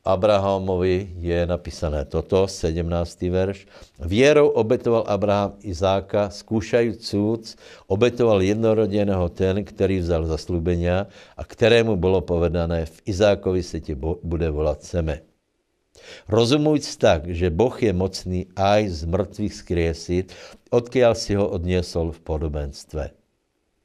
[0.00, 2.88] Abrahamovi je napísané toto, 17.
[3.28, 3.68] verš.
[4.00, 7.04] Vierou obetoval Abraham Izáka, skúšajúc
[7.84, 14.48] obetoval jednorodeného ten, ktorý vzal zaslúbenia a ktorému bolo povedané, v Izákovi se ti bude
[14.48, 15.29] volať seme.
[16.28, 20.26] Rozumujúc tak, že Boh je mocný aj z mŕtvych skriesiť,
[20.70, 23.04] odkiaľ si ho odniesol v podobenstve.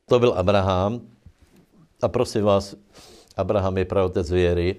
[0.09, 1.01] To byl Abraham.
[2.03, 2.75] A prosím vás,
[3.33, 4.69] Abraham je pravotec viery,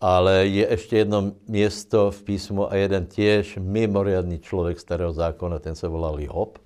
[0.00, 5.76] ale je ešte jedno miesto v písmu a jeden tiež mimoriadný človek starého zákona, ten
[5.76, 6.56] sa volal Job.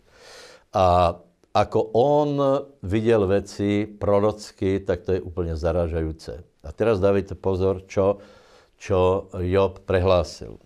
[0.74, 1.18] A
[1.54, 2.30] ako on
[2.82, 6.42] videl veci prorocky, tak to je úplne zaražajúce.
[6.66, 8.18] A teraz dávajte pozor, čo,
[8.78, 10.60] čo Job prehlásil.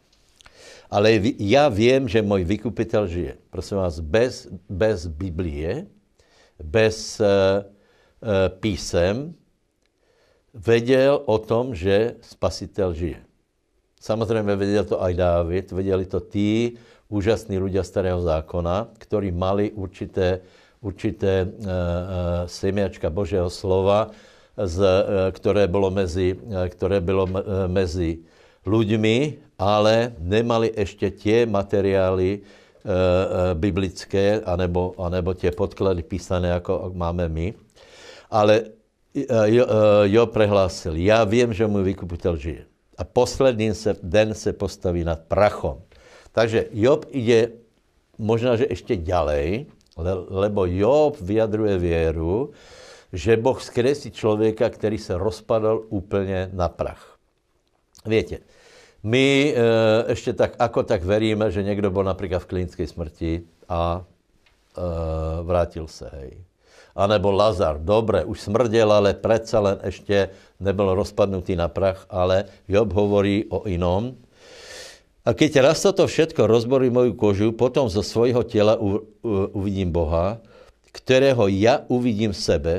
[0.89, 3.33] Ale ja viem, že môj vykupiteľ žije.
[3.53, 5.85] Prosím vás, bez, bez Biblie,
[6.57, 9.37] bez uh, uh, písem,
[10.57, 13.21] vedel o tom, že spasitel žije.
[14.01, 16.81] Samozrejme, vedel to aj Dávid, vedeli to tí
[17.13, 20.41] úžasní ľudia starého zákona, ktorí mali určité,
[20.81, 21.81] určité uh, uh,
[22.49, 24.09] semiačka Božieho slova,
[24.59, 28.27] z, uh, ktoré bolo, medzi, uh, ktoré bylo uh, medzi
[28.67, 29.17] ľuďmi,
[29.59, 37.47] ale nemali ešte tie materiály uh, biblické, anebo, anebo tie podklady písané, ako máme my.
[38.29, 38.77] Ale
[39.49, 39.65] jo,
[40.05, 42.65] jo prehlásil, já vím, že můj vykupitel žije.
[42.99, 45.81] A posledný se, den se postaví nad prachom.
[46.33, 47.57] Takže Job ide
[48.19, 49.67] možná, že ešte ďalej,
[50.31, 52.51] lebo Job vyjadruje věru,
[53.13, 57.17] že Boh skresí člověka, který se rozpadal úplně na prach.
[58.07, 58.39] Viete,
[59.03, 59.65] my e,
[60.13, 63.33] ešte tak, ako tak veríme, že niekto bol napríklad v klinickej smrti
[63.69, 64.01] a e,
[65.43, 66.49] vrátil sa, hej
[66.99, 67.79] anebo Lazar.
[67.79, 73.63] Dobre, už smrdel, ale predsa len ešte nebyl rozpadnutý na prach, ale Job hovorí o
[73.71, 74.19] inom.
[75.23, 78.75] A keď raz toto všetko rozborí moju kožu, potom zo svojho tela
[79.55, 80.43] uvidím Boha,
[80.91, 82.75] ktorého ja uvidím v sebe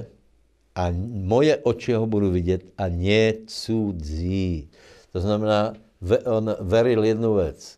[0.79, 0.95] a
[1.27, 4.71] moje oči ho budú vidieť a nie cudzí.
[5.11, 5.75] To znamená,
[6.23, 7.75] on veril jednu vec,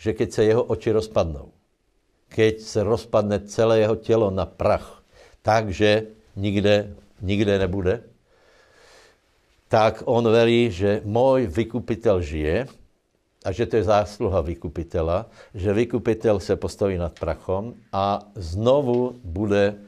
[0.00, 1.52] že keď sa jeho oči rozpadnou,
[2.32, 5.04] keď sa rozpadne celé jeho telo na prach,
[5.44, 6.08] takže
[6.40, 8.00] nikde, nikde nebude,
[9.68, 12.64] tak on verí, že môj vykupitel žije
[13.44, 19.84] a že to je zásluha vykupitela, že vykupitel se postaví nad prachom a znovu bude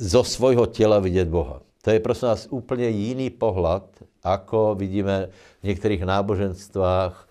[0.00, 1.60] zo svojho těla vidět Boha.
[1.82, 3.82] To je prosím nás úplně jiný pohled,
[4.22, 5.28] ako vidíme
[5.60, 7.28] v některých náboženstvách,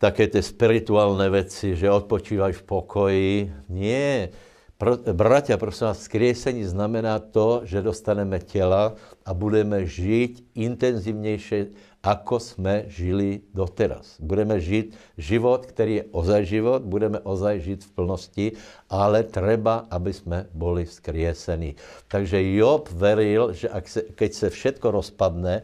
[0.00, 3.32] také ty spirituálne veci, že odpočívají v pokoji.
[3.68, 4.32] Nie,
[4.80, 11.66] pro, bratia, prosím vás, skriesení znamená to, že dostaneme těla a budeme žít intenzivnějšie,
[12.00, 14.16] ako jsme žili doteraz.
[14.20, 18.46] Budeme žít život, který je ozaj život, budeme ozaj žít v plnosti,
[18.88, 21.76] ale treba, aby jsme boli skriesení.
[22.08, 25.62] Takže Job veril, že ak se, keď se všetko rozpadne,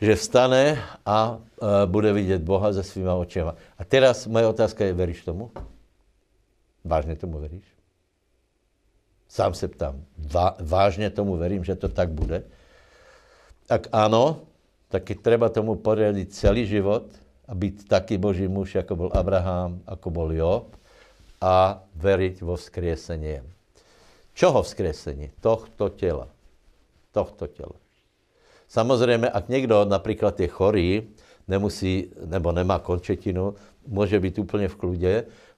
[0.00, 3.54] že vstane a e, bude vidět Boha se svýma očima.
[3.78, 5.50] A teraz moje otázka je, veríš tomu?
[6.84, 7.66] Vážně tomu veríš?
[9.28, 10.04] Sám se ptám,
[10.60, 12.42] vážně tomu verím, že to tak bude?
[13.68, 14.47] Ak áno,
[14.88, 17.12] tak treba tomu poriadiť celý život
[17.48, 20.72] a byť taký Boží muž, ako bol Abraham, ako bol Job
[21.40, 23.44] a veriť vo vzkriesenie.
[24.32, 25.32] Čoho vzkriesenie?
[25.40, 26.28] Tohto tela.
[27.12, 27.76] Tohto tela.
[28.68, 30.88] Samozrejme, ak niekto napríklad je chorý,
[31.48, 33.56] nemusí, nebo nemá končetinu,
[33.88, 35.14] môže byť úplne v kľude,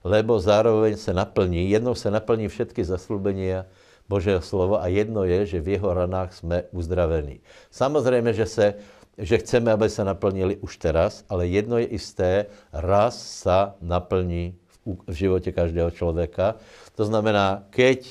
[0.07, 3.67] lebo zároveň se naplní, jednou se naplní všetky zaslúbenia
[4.07, 7.39] Božieho slova a jedno je, že v jeho ranách jsme uzdravení.
[7.71, 8.65] Samozřejmě, že, se,
[9.21, 14.97] že chceme, aby se naplnili už teraz, ale jedno je isté, raz sa naplní v,
[15.07, 16.55] v životě každého člověka.
[16.95, 18.09] To znamená, keď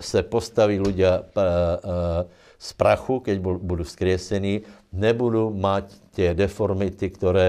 [0.00, 7.48] se postaví ľudia uh, uh, z prachu, keď budú vzkriesení, nebudú mať tie deformity, ktoré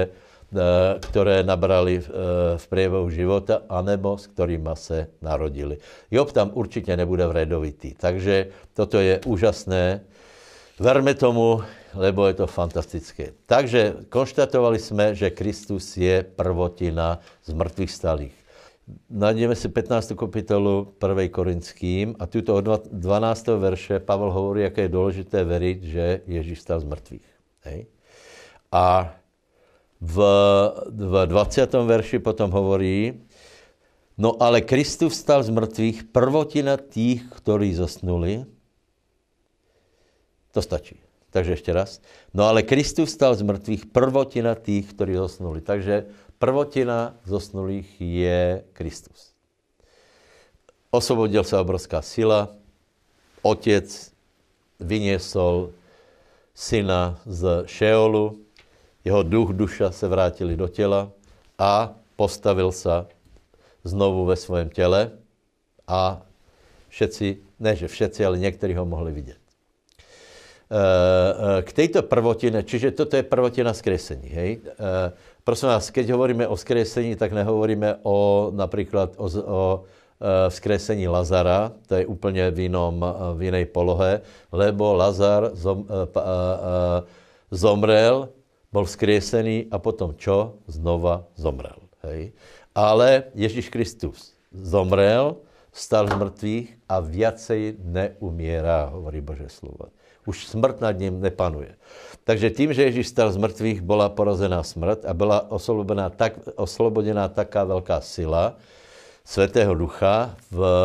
[0.99, 5.77] ktoré nabrali v priebehu života, anebo s ktorými sa narodili.
[6.09, 7.93] Job tam určite nebude vredovitý.
[7.93, 10.01] Takže toto je úžasné.
[10.81, 11.61] Verme tomu,
[11.93, 13.33] lebo je to fantastické.
[13.49, 18.37] Takže konštatovali sme, že Kristus je prvotina z mŕtvych stalých.
[19.09, 20.17] Nájdeme si 15.
[20.17, 21.29] kapitolu 1.
[21.29, 22.97] Korinským a tuto od 12.
[23.61, 27.27] verše Pavel hovorí, aké je dôležité veriť, že Ježíš stal z mŕtvych.
[27.69, 27.79] Hej?
[28.73, 29.13] A
[30.01, 30.17] v,
[30.89, 31.69] v 20.
[31.85, 33.19] verši potom hovorí,
[34.17, 38.49] no ale Kristus stal z mŕtvych, prvotina tých, ktorí zosnuli.
[40.57, 41.08] To stačí.
[41.29, 42.01] Takže ešte raz.
[42.33, 45.61] No ale Kristus stal z mŕtvych, prvotina tých, ktorí zosnuli.
[45.61, 46.09] Takže
[46.41, 49.37] prvotina zosnulých je Kristus.
[50.89, 52.49] Oslobodil sa obrovská sila,
[53.45, 53.85] otec
[54.81, 55.69] vyniesol
[56.57, 58.41] syna z Šeolu,
[59.05, 61.11] jeho duch, duša se vrátili do těla
[61.59, 63.07] a postavil sa
[63.83, 65.11] znovu ve svém těle
[65.87, 66.21] a
[66.89, 69.38] všetci, ne že všetci, ale někteří ho mohli vidět.
[70.69, 74.51] Eh, eh, k tejto prvotine, čiže toto je prvotina skresení, hej?
[74.61, 75.09] Eh,
[75.41, 79.61] prosím vás, keď hovoríme o skresení, tak nehovoríme o napríklad o, o
[80.49, 82.99] vzkresení Lazara, to je úplně v, inom,
[83.39, 84.19] v inej polohe,
[84.51, 85.87] lebo Lazar zom,
[87.47, 88.27] zomrel,
[88.67, 90.59] bol vzkriesený a potom čo?
[90.67, 91.79] Znova zomrel.
[92.03, 92.35] Hej?
[92.75, 95.39] Ale Ježíš Kristus zomrel,
[95.71, 99.87] stal z mŕtvych a viacej neumierá, hovorí Bože slovo.
[100.29, 101.73] Už smrt nad ním nepanuje.
[102.29, 107.25] Takže tým, že Ježíš stal z mŕtvych, bola porozená smrt a byla oslobodená, tak, oslobodená
[107.25, 108.53] taká veľká sila
[109.25, 110.81] Svetého Ducha, v, eh,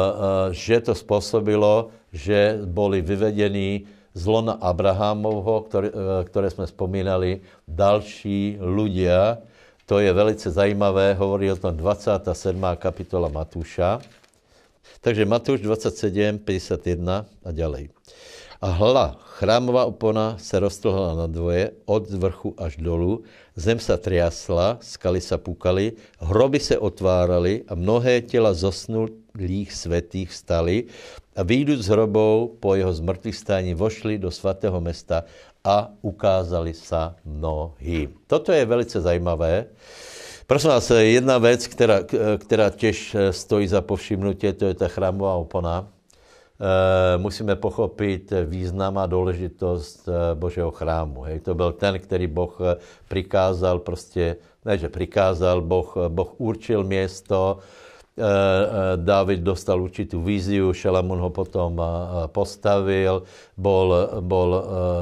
[0.57, 8.61] že to spôsobilo, že boli vyvedení z lona Abrahámovho, ktoré, eh, ktoré sme spomínali, další
[8.61, 9.41] ľudia.
[9.85, 12.77] To je velice zajímavé, hovorí o tom 27.
[12.77, 14.01] kapitola Matúša.
[15.05, 17.93] Takže Matúš 27, 51 a ďalej.
[18.65, 23.21] A hla, chrámová opona se roztrhla na dvoje, od vrchu až dolu,
[23.53, 30.89] zem sa triasla, skaly sa púkali, hroby se otvárali a mnohé těla zosnulých svetých stali
[31.37, 35.29] a výjdu z hrobou po jeho zmrtvých stání vošli do svatého mesta
[35.61, 38.17] a ukázali sa mnohým.
[38.25, 39.69] Toto je velice zajímavé.
[40.49, 42.01] Prosím vás, jedna vec, která,
[42.41, 45.94] která těž stojí za povšimnutie, to je ta chrámová opona.
[46.65, 51.21] Eh, musíme pochopit význam a důležitost eh, Božího chrámu.
[51.21, 51.41] Hej.
[51.41, 57.59] To byl ten, který Boh eh, prikázal, prostě, ne, že prikázal, Boh, boh určil město,
[58.97, 61.83] David dostal určitou víziu, Šalamun ho potom
[62.31, 63.27] postavil,
[63.59, 63.91] bol,
[64.23, 64.51] bol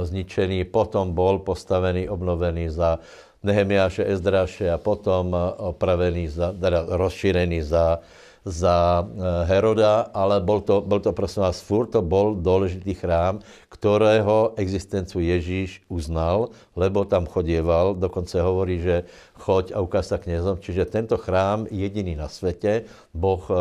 [0.08, 3.04] zničený, potom bol postavený, obnovený za
[3.44, 8.00] Nehemiáše, Ezdráše a potom opravený, za, teda rozšírený za,
[8.42, 9.08] za eh,
[9.46, 13.38] Heroda, ale bol to, bol to prosím vás, furt to bol dôležitý chrám,
[13.70, 19.06] ktorého existenciu Ježíš uznal, lebo tam chodieval, dokonce hovorí, že
[19.38, 20.58] choď a ukáž sa kniezom.
[20.58, 23.56] Čiže tento chrám jediný na svete Boh, eh,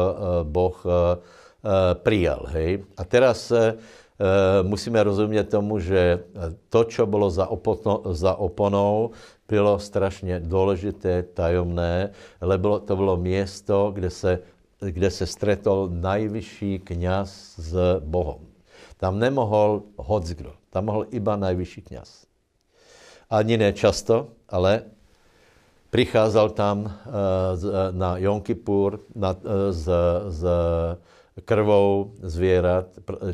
[0.46, 0.94] boh eh,
[2.02, 2.50] prijal.
[2.58, 2.90] Hej?
[2.98, 3.54] A teraz
[4.62, 6.26] musíme rozumět tomu, že
[6.70, 9.12] to, čo bylo za, opono, za oponou,
[9.50, 12.10] bylo strašně důležité, tajomné,
[12.42, 14.40] lebo to bylo město, kde se
[14.82, 17.72] kde se stretol najvyšší kňaz s
[18.02, 18.42] Bohom.
[18.98, 22.26] Tam nemohol hockdo, tam mohl iba najvyšší kňaz.
[23.30, 24.84] Ani ne často, ale
[25.90, 26.92] pricházel tam uh,
[27.92, 29.00] na Jom Kippur
[29.72, 29.86] s,
[30.28, 30.42] s
[31.46, 32.86] krvou zvěrat,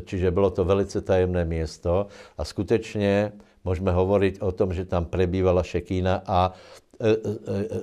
[0.04, 2.06] čiže bylo to velice tajemné město
[2.38, 3.32] a skutečně
[3.64, 6.52] můžeme hovoriť o tom, že tam prebývala Šekína a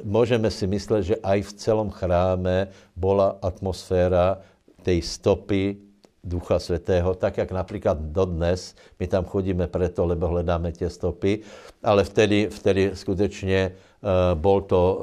[0.04, 4.44] môžeme si myslet, že aj v celom chráme bola atmosféra
[4.84, 5.80] tej stopy
[6.26, 11.46] Ducha Svetého, tak jak napríklad dodnes, my tam chodíme preto, lebo hledáme tie stopy,
[11.86, 14.98] ale vtedy, vtedy skutečne uh, bol to, uh,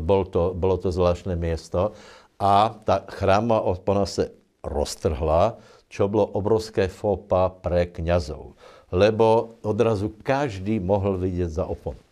[0.00, 1.92] bol to, bolo to zvláštne miesto
[2.40, 4.32] a tá chráma opona se
[4.64, 5.60] roztrhla,
[5.92, 8.56] čo bylo obrovské fopa pre kňazov,
[8.88, 12.05] lebo odrazu každý mohl vidět za oponu.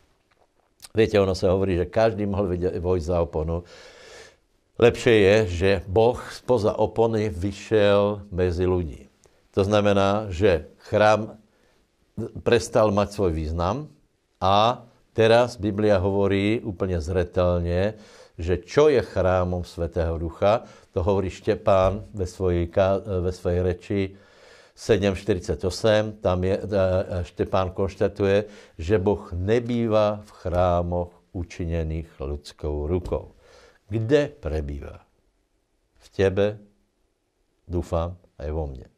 [0.95, 3.67] Viete, ono sa hovorí, že každý mohol vojsť za oponu.
[4.79, 9.11] Lepšie je, že Boh spoza opony vyšel mezi ľudí.
[9.59, 11.35] To znamená, že chrám
[12.47, 13.91] prestal mať svoj význam
[14.39, 14.87] a
[15.19, 17.99] teraz Biblia hovorí úplne zretelne,
[18.39, 20.63] že čo je chrámom Svetého Ducha,
[20.95, 22.71] to hovorí Štepán ve svojej,
[23.19, 24.01] ve svojej reči,
[24.75, 26.59] 7.48, tam je,
[27.31, 33.39] Štepán konštatuje, že Boh nebýva v chrámoch učinených ľudskou rukou.
[33.87, 34.99] Kde prebýva?
[36.03, 36.59] V tebe,
[37.71, 38.91] dúfam, aj vo mne.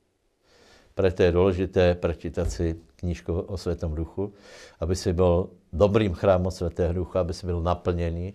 [0.97, 4.33] Preto je dôležité prečítať si knižku o Svetom duchu,
[4.81, 8.33] aby si bol dobrým chrámom Svetého ducha, aby si byl naplnený,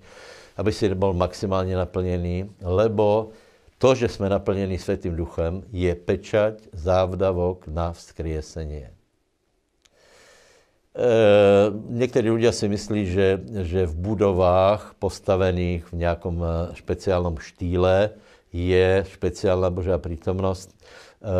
[0.61, 3.33] aby si bol maximálne naplnený, lebo
[3.81, 8.93] to, že sme naplnení Svetým duchem, je pečať závdavok na vzkriesenie.
[10.93, 11.05] E,
[11.89, 13.27] niektorí ľudia si myslí, že,
[13.65, 18.13] že v budovách postavených v nejakom e, špeciálnom štýle
[18.53, 20.69] je špeciálna Božá prítomnosť.
[20.69, 20.75] E,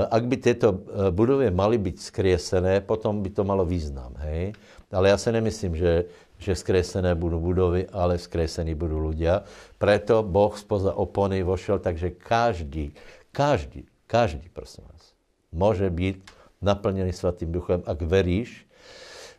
[0.10, 4.18] ak by tieto e, budovy mali byť skriesené, potom by to malo význam.
[4.26, 4.58] Hej?
[4.90, 6.10] Ale ja si nemyslím, že,
[6.42, 9.46] že skresené budú budovy, ale skresení budú ľudia.
[9.78, 12.98] Preto Boh spoza opony vošel, takže každý,
[13.30, 15.14] každý, každý, prosím vás,
[15.54, 16.18] môže byť
[16.66, 18.66] naplnený Svatým duchem, ak veríš,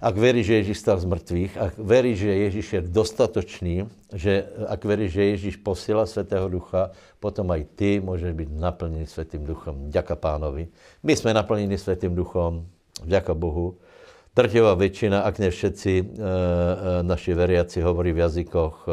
[0.02, 3.76] ak veríš, že Ježíš stal z mŕtvych, ak veríš, že Ježíš je dostatočný,
[4.10, 6.90] že ak veríš, že Ježíš posiela Svetého Ducha,
[7.22, 9.94] potom aj ty môžeš byť naplnený Svetým Duchom.
[9.94, 10.74] Ďaká pánovi.
[11.06, 12.66] My sme naplnení Svetým Duchom,
[13.06, 13.78] vďaka Bohu.
[14.32, 16.06] Drtivá väčšina, ak ne všetci e, e,
[17.04, 18.90] naši veriaci hovorí v jazykoch, e,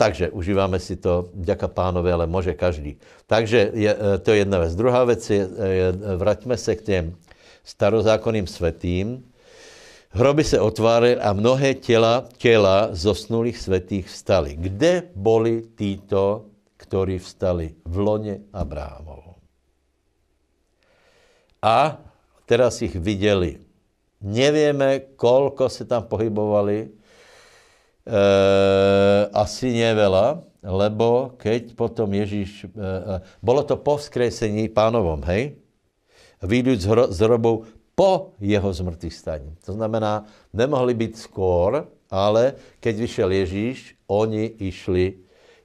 [0.00, 2.96] takže užívame si to, ďaká pánovi, ale môže každý.
[3.28, 3.92] Takže je,
[4.24, 4.72] to je jedna vec.
[4.72, 7.04] Druhá vec je, e, vraťme sa k tým
[7.60, 9.20] starozákonným svetým,
[10.08, 14.56] Hroby se otvárali a mnohé těla, těla zosnulých svetých vstali.
[14.56, 16.48] Kde boli títo,
[16.80, 17.76] ktorí vstali?
[17.84, 19.36] V lone Abrámov.
[21.60, 22.00] A
[22.48, 23.67] teraz ich videli.
[24.18, 26.78] Nevieme, koľko sa tam pohybovali.
[26.82, 26.88] E,
[29.30, 32.66] asi neveľa, lebo keď potom Ježíš...
[32.66, 35.54] E, bolo to po vzkresení pánovom, hej?
[36.42, 39.50] Výjduť z, hro, z hrobov po jeho zmrtvých staní.
[39.66, 45.18] To znamená, nemohli byť skôr, ale keď vyšiel Ježíš, oni išli,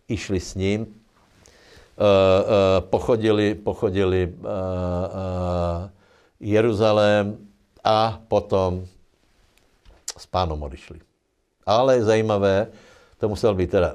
[0.10, 0.92] išli s ním, uh,
[2.02, 5.94] uh, pochodili, pochodili uh, uh,
[6.42, 7.38] Jeruzalém
[7.84, 8.88] a potom
[10.16, 11.04] s pánom odišli.
[11.68, 12.72] Ale zajímavé,
[13.20, 13.92] to muselo byť teda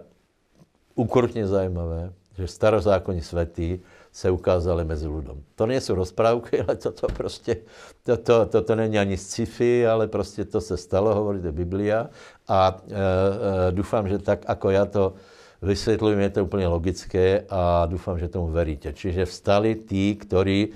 [0.93, 3.80] ukrutne zajímavé, že starozákonní svetí
[4.12, 5.45] se ukázali mezi ľudom.
[5.55, 7.64] To nie sú rozprávky, ale toto proste,
[8.03, 12.09] toto, toto není ani sci-fi, ale proste to se stalo, hovorí to Biblia.
[12.49, 13.03] A e, e,
[13.72, 15.14] dúfam, že tak, ako ja to
[15.59, 18.94] vysvetľujem, je to úplne logické a dúfam, že tomu veríte.
[18.94, 20.72] Čiže vstali tí, ktorí,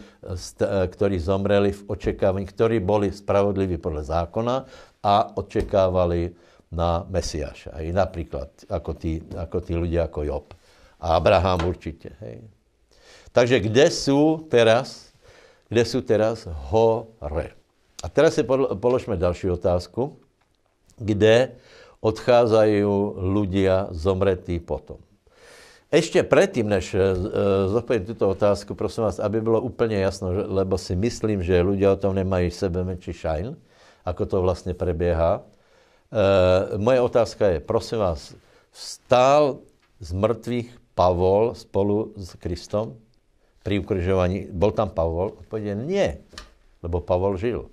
[0.67, 4.57] ktorí zomreli v očekávaní, ktorí boli spravodliví podľa zákona
[5.03, 6.35] a očekávali
[6.73, 7.77] na Mesiáša.
[7.79, 10.47] Aj napríklad ako tí, ako tí ľudia ako Job.
[11.03, 12.15] A Abraham určite.
[12.23, 12.43] Hej.
[13.35, 15.13] Takže kde sú teraz?
[15.69, 16.49] Kde sú teraz?
[16.71, 17.55] Hore.
[18.03, 18.43] A teraz si
[18.79, 20.17] položme ďalšiu otázku.
[21.01, 21.57] Kde
[22.03, 24.99] odchádzajú ľudia zomretí potom?
[25.93, 27.01] Ešte predtým, než e,
[27.69, 32.01] zodpoviem túto otázku, prosím vás, aby bolo úplne jasno, lebo si myslím, že ľudia o
[32.01, 33.53] tom nemajú sebe menší šajn,
[34.09, 35.41] ako to vlastne prebieha.
[35.41, 35.41] E,
[36.81, 38.33] moja otázka je, prosím vás,
[38.73, 39.61] vstal
[40.01, 42.97] z mŕtvych Pavol spolu s Kristom?
[43.63, 44.51] pri ukrižovaní.
[44.51, 45.39] Bol tam Pavol?
[45.39, 46.19] Odpovedie nie,
[46.83, 47.71] lebo Pavol žil.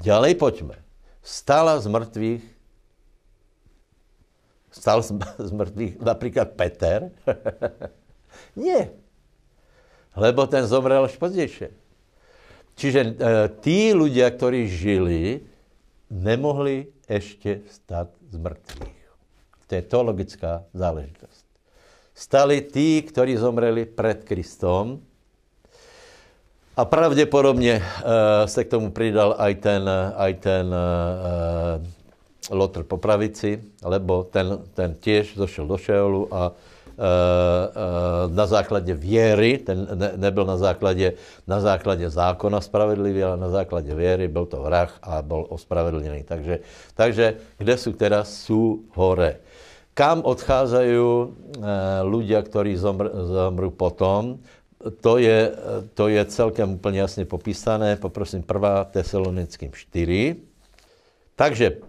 [0.00, 0.76] Ďalej poďme.
[1.20, 2.42] Stala z mŕtvych
[4.78, 7.10] stal z mŕtvych napríklad Peter?
[8.54, 8.86] nie.
[10.14, 11.74] Lebo ten zomrel až pozdejšie.
[12.78, 13.10] Čiže e,
[13.58, 15.42] tí ľudia, ktorí žili,
[16.06, 18.98] nemohli ešte stať z mŕtvych.
[19.68, 21.44] To je teologická záležitosť.
[22.14, 25.02] Stali tí, ktorí zomreli pred Kristom,
[26.78, 29.82] a pravdepodobne uh, sa k tomu pridal aj ten,
[30.14, 31.82] aj ten uh,
[32.48, 38.90] Lotr po pravici, lebo ten, ten tiež zošiel do Šeolu a uh, uh, na základe
[38.96, 44.46] viery, ten ne, nebyl na základe, na základe zákona spravedlivý, ale na základe viery byl
[44.48, 46.24] to vrah a bol ospravedlnený.
[46.24, 46.64] Takže,
[46.96, 48.48] takže kde sú teraz?
[48.48, 49.44] Sú hore.
[49.92, 51.28] Kam odchádzajú uh,
[52.08, 54.40] ľudia, ktorí zomr, zomrú potom?
[54.78, 55.50] to je,
[55.98, 57.98] to je celkem úplne jasne popísané.
[57.98, 58.94] Poprosím 1.
[58.94, 60.38] Tesalonickým 4.
[61.34, 61.82] Takže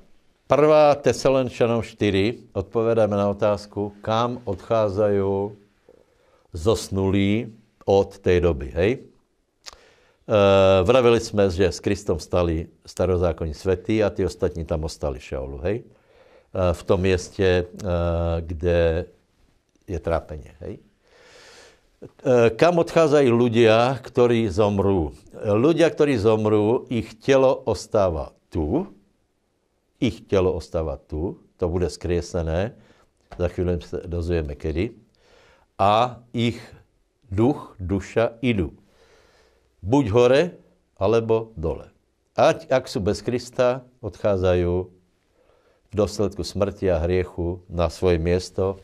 [0.49, 1.05] 1.
[1.05, 5.53] Tesaloničanom 4 odpovedáme na otázku, kam odchádzajú
[6.57, 7.53] zosnulí
[7.85, 8.73] od tej doby.
[8.73, 8.91] Hej?
[8.97, 9.01] E,
[10.89, 15.61] vravili sme, že s Kristom stali starozákonní svetí a tí ostatní tam ostali šeolu.
[15.69, 15.85] Hej?
[15.85, 17.63] E, v tom mieste, e,
[18.41, 19.05] kde
[19.85, 20.57] je trápenie.
[20.65, 20.73] Hej?
[20.81, 25.13] E, kam odchádzajú ľudia, ktorí zomrú?
[25.45, 28.89] Ľudia, ktorí zomrú, ich telo ostáva tu,
[29.99, 32.71] ich telo ostáva tu to bude skriesené,
[33.37, 34.95] za chvíli se dozvieme kedy,
[35.79, 36.59] a ich
[37.31, 38.71] duch, duša idú.
[39.83, 40.41] Buď hore,
[40.99, 41.91] alebo dole.
[42.35, 44.73] Ať, ak sú bez Krista, odchádzajú
[45.91, 48.79] v dôsledku smrti a hriechu na svoje miesto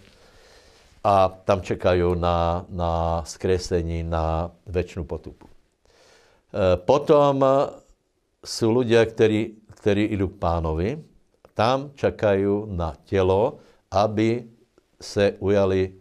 [1.04, 5.48] a tam čekajú na, na skresení, na väčšinu potupu.
[5.48, 5.52] E,
[6.80, 7.40] potom
[8.44, 10.90] sú ľudia, ktorí, ktorí idú k pánovi,
[11.54, 13.62] tam čakajú na telo,
[13.94, 14.50] aby
[14.98, 15.94] se ujali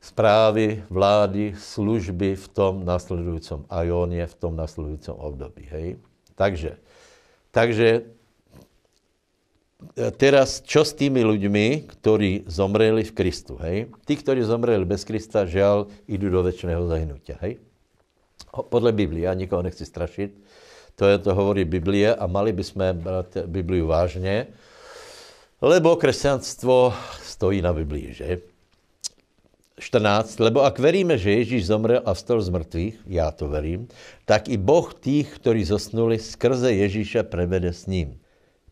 [0.00, 5.68] správy, vlády, služby v tom nasledujúcom ajóne, v tom nasledujúcom období.
[5.68, 6.00] Hej?
[6.32, 6.80] Takže,
[7.52, 8.08] takže
[9.92, 13.60] e, teraz čo s tými ľuďmi, ktorí zomreli v Kristu?
[13.60, 13.92] Hej?
[14.08, 17.36] Tí, ktorí zomreli bez Krista, žiaľ, idú do väčšného zahynutia.
[17.44, 17.60] Hej?
[18.48, 20.30] Podľa Biblie, ja nikoho nechci strašiť,
[21.00, 24.52] to, je, to hovorí Biblie a mali by sme brať Bibliu vážne,
[25.64, 26.92] lebo kresťanstvo
[27.24, 28.44] stojí na Biblii, že?
[29.80, 33.88] 14, lebo ak veríme, že Ježíš zomrel a vstal z mŕtvych, ja to verím,
[34.28, 38.20] tak i Boh tých, ktorí zosnuli, skrze Ježíša prevede s ním.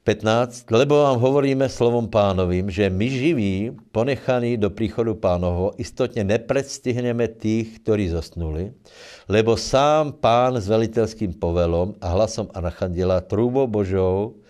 [0.09, 0.73] 15.
[0.73, 7.85] Lebo vám hovoríme slovom pánovým, že my živí, ponechaní do príchodu pánovo, istotne nepredstihneme tých,
[7.85, 8.73] ktorí zosnuli,
[9.29, 14.41] lebo sám pán s veliteľským povelom a hlasom Anachandela, trúbou Božou,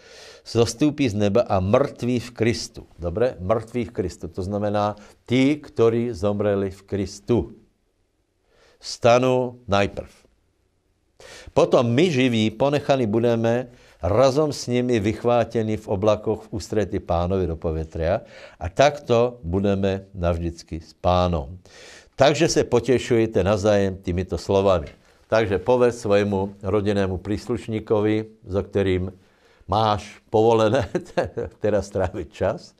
[0.46, 2.86] zostúpi z neba a mŕtví v Kristu.
[2.94, 3.34] Dobre?
[3.42, 4.30] Mŕtví v Kristu.
[4.30, 4.94] To znamená
[5.26, 7.59] tí, ktorí zomreli v Kristu.
[8.78, 10.28] Stanú najprv.
[11.50, 17.57] Potom my živí, ponechaní budeme razom s nimi vychvátení v oblakoch v ústretí pánovi do
[17.57, 18.22] povětria
[18.59, 21.59] a takto budeme navždycky s pánom.
[22.18, 24.90] Takže se potešujete nazájem týmito slovami.
[25.28, 29.12] Takže povedz svojmu rodinnému príslušníkovi, za ktorým
[29.68, 30.88] máš povolené
[31.62, 32.72] teraz stráviť čas,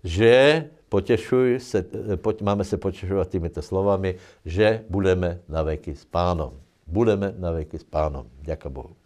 [0.00, 1.78] že potešuj se,
[2.16, 6.56] poď, máme se potešovať týmito slovami, že budeme na veky s pánom.
[6.88, 8.26] Budeme na veky s pánom.
[8.42, 8.99] Ďakujem Bohu.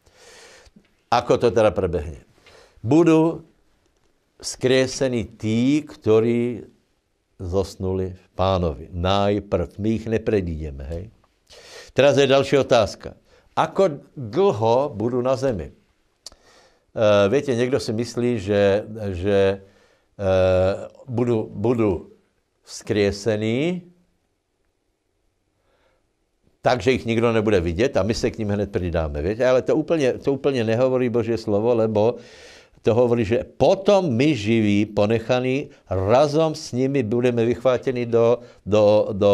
[1.15, 2.27] Ako to teda prebehne?
[2.83, 3.47] Budú
[4.43, 6.67] skriesení tí, ktorí
[7.39, 8.91] zosnuli v pánovi.
[8.91, 9.79] Najprv.
[9.79, 11.05] My ich nepredídeme, hej?
[11.95, 13.15] Teraz je další otázka.
[13.55, 15.71] Ako dlho budú na zemi?
[16.95, 18.63] Uh, viete, niekto si myslí, že,
[19.15, 19.39] že
[20.19, 22.11] uh, budú, budú
[26.65, 29.21] takže ich nikto nebude vidět a my se k ním hned přidáme.
[29.21, 29.45] Viete?
[29.45, 32.17] Ale to úplně, to úplně nehovorí Božie slovo, lebo
[32.85, 39.33] to hovorí, že potom my živí, ponechaní, razom s nimi budeme vychvátení do, do, do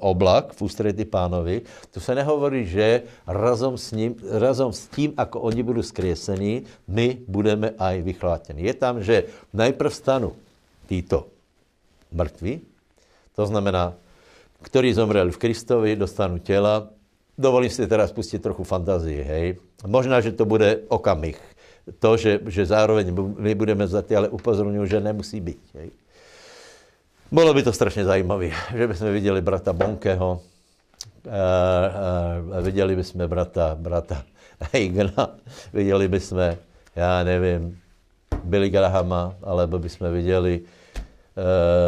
[0.00, 1.60] uh, oblak v ústretí pánovi.
[1.92, 7.20] To se nehovorí, že razom s, ním, razom s tím, ako oni budou skriesení, my
[7.28, 8.64] budeme aj vychvátení.
[8.64, 10.32] Je tam, že najprv stanu
[10.88, 11.28] títo
[12.16, 12.64] mŕtvi,
[13.36, 13.92] to znamená,
[14.64, 16.92] ktorí zomreli v Kristovi, dostanú tela.
[17.36, 19.46] Dovolím si teraz pustiť trochu fantázie, hej.
[19.88, 21.40] Možná, že to bude okamih
[21.98, 25.62] to, že, že zároveň my budeme za ale upozorňujú, že nemusí byť.
[25.80, 25.88] Hej.
[27.30, 30.42] Bolo by to strašne zajímavé, že by sme videli brata Bonkeho,
[31.30, 34.22] a, videli by sme brata, brata
[34.74, 35.38] Eigna,
[35.74, 36.46] videli by sme,
[36.94, 37.74] ja neviem,
[38.44, 40.66] Billy Grahama, alebo by sme videli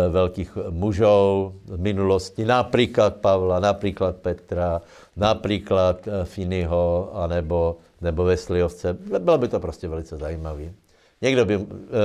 [0.09, 4.81] veľkých mužov z minulosti, napríklad Pavla, napríklad Petra,
[5.17, 8.93] napríklad e, Finneyho, anebo nebo Vesliovce.
[9.19, 10.75] Bylo by to prostě velice zajímavé.
[11.23, 11.61] Někdo by e,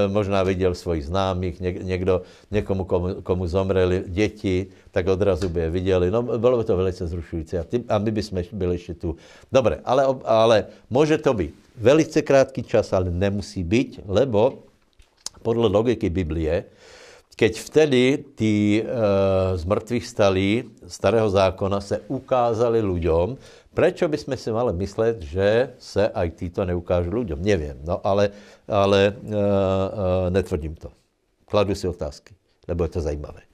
[0.08, 2.22] možná viděl svojich známých, něk, někdo,
[2.52, 6.12] někomu, komu, komu zomreli děti, tak odrazu by je viděli.
[6.12, 7.58] No, bylo by to velice zrušující.
[7.58, 9.16] A, ty, a my bychom byli ještě tu.
[9.52, 14.54] Dobre, ale, ale může to být velice krátký čas, ale nemusí být, lebo
[15.42, 16.64] podle logiky Biblie,
[17.38, 18.84] keď vtedy tí e,
[19.54, 23.38] z mŕtvych stali starého zákona se ukázali ľuďom,
[23.78, 27.38] Prečo by sme si mali myslet, že se aj títo neukážu ľuďom?
[27.38, 28.34] Neviem, no ale,
[28.66, 29.42] ale e, e,
[30.34, 30.90] netvrdím to.
[31.46, 32.34] Kladu si otázky,
[32.66, 33.46] lebo je to zajímavé.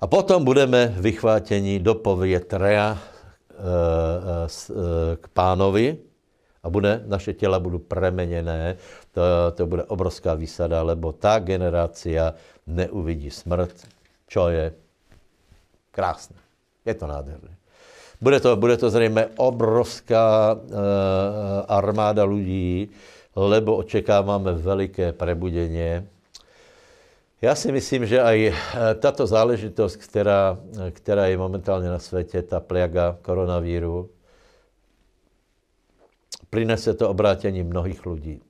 [0.00, 3.60] A potom budeme vychvátení do povětrea e, e,
[5.20, 6.00] k pánovi
[6.62, 8.76] a bude, naše těla budou premenené.
[9.12, 9.22] To,
[9.54, 12.34] to bude obrovská výsada, lebo ta generácia
[12.66, 13.74] neuvidí smrt,
[14.28, 14.72] čo je
[15.90, 16.36] krásne.
[16.84, 17.58] Je to nádherné.
[18.20, 20.70] Bude to, bude to zřejmě obrovská uh,
[21.68, 22.90] armáda lidí,
[23.36, 26.06] lebo očekáváme veliké prebudenie.
[27.42, 28.54] Já si myslím, že aj eh,
[28.98, 30.58] tato záležitost, která,
[30.90, 34.10] která je momentálně na světě, ta pliaga koronavíru,
[36.50, 38.40] prinese to obrátění mnohých lidí.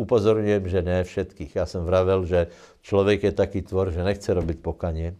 [0.00, 1.60] upozorňujem, že ne všetkých.
[1.60, 2.48] Ja som vravel, že
[2.80, 5.12] človek je taký tvor, že nechce robiť pokanie.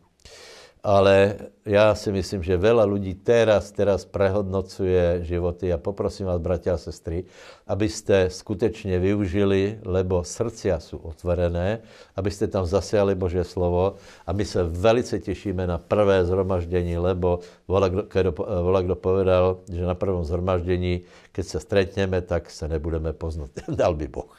[0.81, 1.37] Ale
[1.68, 6.81] ja si myslím, že veľa ľudí teraz, teraz prehodnocuje životy a poprosím vás, bratia a
[6.81, 7.28] sestry,
[7.68, 11.85] aby ste skutečne využili, lebo srdcia sú otvorené,
[12.16, 17.45] aby ste tam zasiali Božie slovo a my sa velice tešíme na prvé zhromaždení, lebo
[17.68, 23.66] volá kto povedal, že na prvom zhromaždení, keď sa stretneme, tak sa nebudeme poznať.
[23.81, 24.31] Dal by Boh,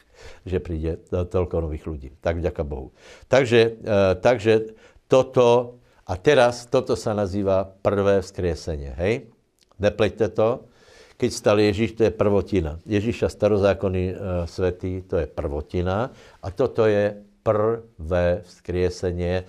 [0.43, 2.09] že príde toľko nových ľudí.
[2.19, 2.91] Tak vďaka Bohu.
[3.31, 4.75] Takže, eh, takže
[5.07, 5.81] toto
[6.11, 9.31] a teraz toto sa nazýva prvé vzkriesenie, hej?
[9.79, 10.67] Nepleťte to.
[11.15, 12.83] Keď stal Ježíš, to je prvotina.
[12.83, 14.15] Ježíša starozákonný e,
[14.49, 16.11] svetý, to je prvotina.
[16.43, 17.15] A toto je
[17.45, 19.45] prvé vzkriesenie.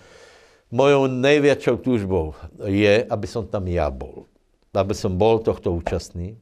[0.71, 4.29] Mojou nejväčšou túžbou je, aby som tam ja bol.
[4.71, 6.37] Aby som bol tohto účastný.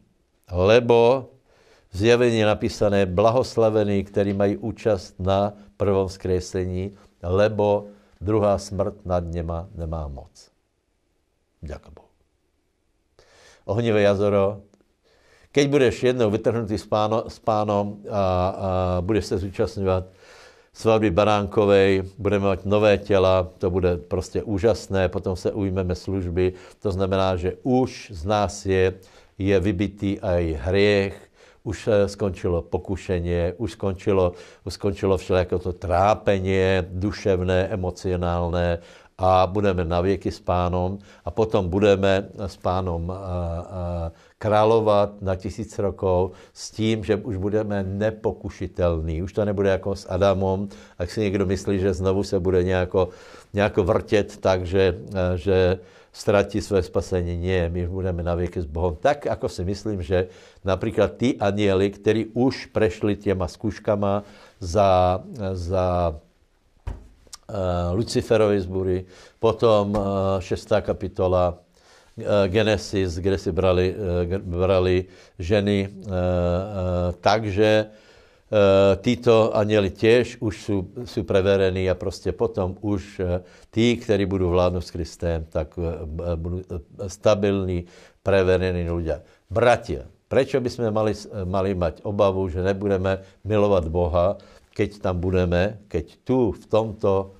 [0.50, 1.30] Lebo
[1.90, 2.14] v
[2.46, 7.90] napísané blahoslavení, ktorí majú účast na prvom vzkriesení, lebo
[8.22, 10.30] druhá smrt nad nima nemá moc.
[11.62, 12.10] Ďakujem Bohu.
[13.66, 14.62] Ohnivé jazero,
[15.52, 18.22] keď budeš jednou vytrhnutý s, páno, s pánom a, a
[19.02, 20.06] budeš se zúčastňovat
[20.72, 26.92] svatby Baránkovej, budeme mať nové těla, to bude prostě úžasné, potom se ujmeme služby, to
[26.92, 28.94] znamená, že už z nás je,
[29.40, 31.16] je vybitý aj hriech,
[31.64, 34.32] už skončilo pokušenie, už skončilo,
[34.64, 38.80] už skončilo všelijaké to trápenie duševné, emocionálné
[39.20, 43.16] a budeme na věky s pánom a potom budeme s pánom a,
[44.40, 49.22] královat na tisíc rokov s tím, že už budeme nepokušitelní.
[49.22, 53.08] Už to nebude jako s Adamom, ak si někdo myslí, že znovu se bude nějako,
[53.52, 54.96] nějako vrtět, takže
[55.36, 55.78] že
[56.12, 57.36] ztratí své spasení.
[57.36, 58.96] Nie, my budeme na věky s Bohem.
[59.00, 60.28] Tak, ako si myslím, že
[60.64, 64.22] například ty anieli, kteří už prešli těma skúškama
[64.60, 65.20] za,
[65.52, 67.56] za uh,
[67.94, 69.04] Luciferovy zbury,
[69.38, 70.04] potom uh,
[70.38, 75.04] šestá kapitola uh, Genesis, kde si brali, uh, brali
[75.38, 76.12] ženy, uh, uh,
[77.20, 78.09] takže Eh,
[78.98, 80.76] títo anieli tiež už sú,
[81.06, 86.02] sú preverení a prostě potom už eh, tí, ktorí budú vládnout s Kristem, tak eh,
[86.34, 86.66] budú
[87.06, 87.86] stabilní,
[88.26, 89.22] preverení ľudia.
[89.46, 91.14] Bratia, prečo by sme mali,
[91.46, 94.36] mali mať obavu, že nebudeme milovať Boha,
[94.74, 97.38] keď tam budeme, keď tu v tomto,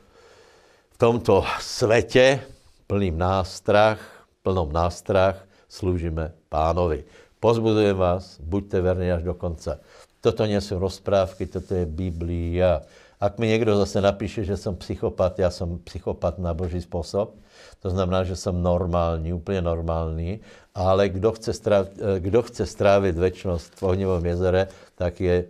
[0.95, 2.41] v tomto svete
[2.87, 3.99] plným nástrach,
[4.47, 7.05] plnom nástrach slúžime pánovi.
[7.41, 9.81] Pozbudujem vás, buďte verní až do konca.
[10.21, 12.85] Toto nie sú rozprávky, toto je Biblia.
[13.21, 17.37] Ak mi niekto zase napíše, že som psychopat, ja som psychopat na Boží spôsob,
[17.81, 20.41] to znamená, že som normálny, úplne normálny,
[20.77, 25.49] ale kdo chce, stráviť, eh, kdo chce stráviť väčšnosť v ohnivom jezere, tak je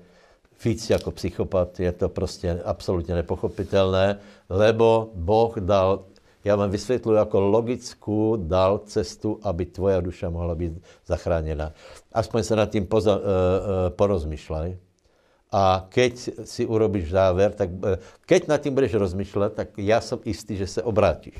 [0.60, 6.04] víc ako psychopat, je to prostě absolútne nepochopitelné, lebo Boh dal
[6.40, 11.76] ja vám vysvetľujem, ako logickú dal cestu, aby tvoja duša mohla byť zachránená.
[12.08, 13.58] Aspoň sa nad tým poza, uh, uh,
[13.92, 14.72] porozmýšľaj.
[15.50, 20.16] A keď si urobíš záver, tak uh, keď nad tým budeš rozmýšľať, tak ja som
[20.24, 21.36] istý, že sa obrátiš.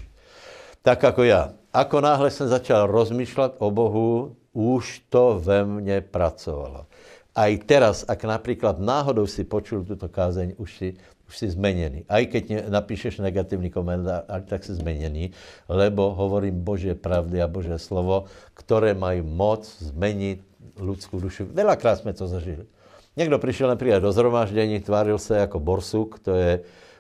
[0.84, 1.56] Tak ako ja.
[1.72, 6.90] Ako náhle som začal rozmýšľať o Bohu, už to ve mne pracovalo.
[7.30, 10.88] Aj teraz, ak napríklad náhodou si počul túto kázeň, už si
[11.30, 12.02] už si zmenený.
[12.10, 15.30] Aj keď napíšeš negatívny komentár, tak si zmenený,
[15.70, 18.26] lebo hovorím Božie pravdy a Božie slovo,
[18.58, 20.42] ktoré majú moc zmeniť
[20.82, 21.46] ľudskú dušu.
[21.54, 22.66] Veľakrát sme to zažili.
[23.14, 26.52] Niekto prišiel napríklad do zhromaždení, tváril sa ako borsuk, to je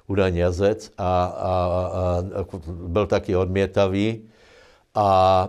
[0.06, 1.52] údajne jazec a, a, a,
[2.22, 4.30] a byl taký odmietavý
[4.94, 5.06] a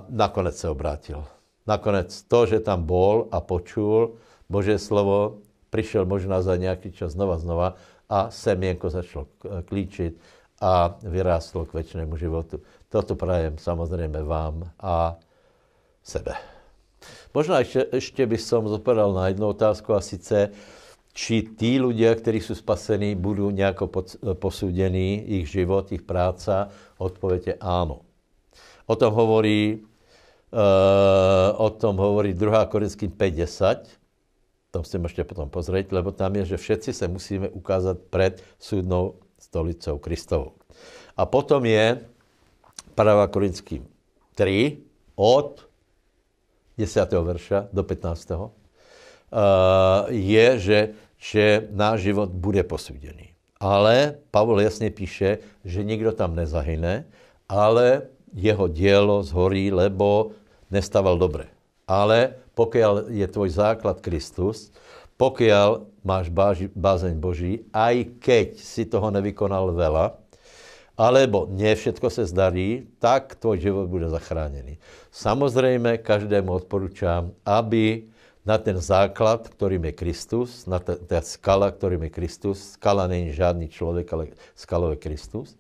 [0.10, 1.22] nakonec sa obrátil.
[1.70, 4.18] Nakonec to, že tam bol a počul
[4.50, 7.78] Božie slovo, prišiel možná za nejaký čas znova, znova
[8.12, 9.32] a semienko začalo
[9.64, 10.14] klíčiť
[10.62, 12.60] a vyrástlo k väčšinému životu.
[12.92, 15.16] Toto prajem samozrejme vám a
[16.04, 16.36] sebe.
[17.32, 20.52] Možno ešte, ešte by som zopadal na jednu otázku a sice,
[21.16, 23.90] či tí ľudia, ktorí sú spasení, budú nejako
[24.38, 26.70] posúdení, ich život, ich práca?
[27.02, 28.06] Odpovede áno.
[28.86, 29.82] O tom hovorí,
[30.52, 32.72] uh, o tom hovorí 2.
[32.72, 34.01] Korinským 5.10
[34.72, 39.20] tam si môžete potom pozrieť, lebo tam je, že všetci sa musíme ukázať pred súdnou
[39.36, 40.56] stolicou Kristovou.
[41.20, 42.00] A potom je
[42.96, 43.34] 1.
[43.36, 43.84] Korinským
[44.40, 44.80] 3
[45.20, 45.68] od
[46.80, 46.88] 10.
[47.12, 48.32] verša do 15.
[48.32, 50.80] Uh, je, že,
[51.20, 51.46] že
[51.76, 53.36] náš život bude posúdený.
[53.62, 57.06] Ale Pavol jasne píše, že nikto tam nezahyne,
[57.46, 60.34] ale jeho dielo zhorí, lebo
[60.74, 61.52] nestával dobre.
[61.86, 64.70] Ale pokiaľ je tvoj základ Kristus,
[65.22, 66.34] pokiaľ máš
[66.74, 70.18] bázeň Boží, aj keď si toho nevykonal veľa,
[70.98, 74.78] alebo nie všetko se zdarí, tak tvoj život bude zachránený.
[75.10, 78.06] Samozrejme, každému odporúčam, aby
[78.42, 83.70] na ten základ, ktorým je Kristus, na tá, skala, ktorým je Kristus, skala není žádný
[83.70, 84.24] človek, ale
[84.58, 85.54] skalou je Kristus,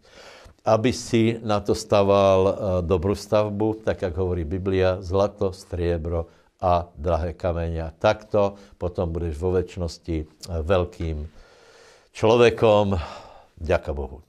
[0.66, 2.54] aby si na to staval e,
[2.86, 6.30] dobrú stavbu, tak jak hovorí Biblia, zlato, striebro
[6.62, 7.89] a drahé kamenia.
[7.97, 11.26] Takto potom budeš vo väčšnosti e, veľkým
[12.14, 12.95] človekom.
[13.57, 14.22] Ďaká Bohu.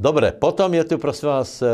[0.00, 1.68] Dobre, potom je tu, prosím vás, e,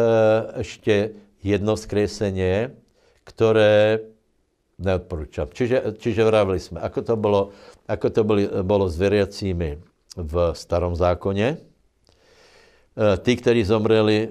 [0.67, 1.15] ešte
[1.47, 2.75] jedno skresenie,
[3.23, 4.03] ktoré
[4.83, 5.47] neodporúčam.
[5.55, 7.41] Čiže, čiže vravili sme, ako to bolo,
[7.87, 9.79] ako to boli, bolo s veriacími
[10.19, 11.74] v starom zákone.
[12.95, 14.29] E, tí, ktorí zomreli e,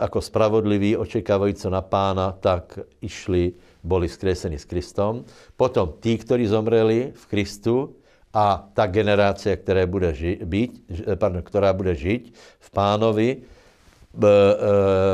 [0.00, 3.52] ako spravodliví, očekávajúco na pána, tak išli,
[3.84, 5.28] boli skresení s Kristom.
[5.60, 8.00] Potom tí, ktorí zomreli v Kristu,
[8.32, 10.72] a ta generácia, která bude, ži- byť,
[11.20, 12.32] pardon, ktorá bude žiť
[12.64, 13.44] v pánovi,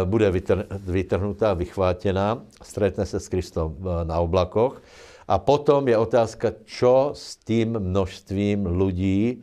[0.06, 3.74] bude vytr- vytrhnutá, vychvátená, stretne se s Kristom
[4.06, 4.78] na oblakoch.
[5.26, 9.42] A potom je otázka, čo s tým množstvím ľudí,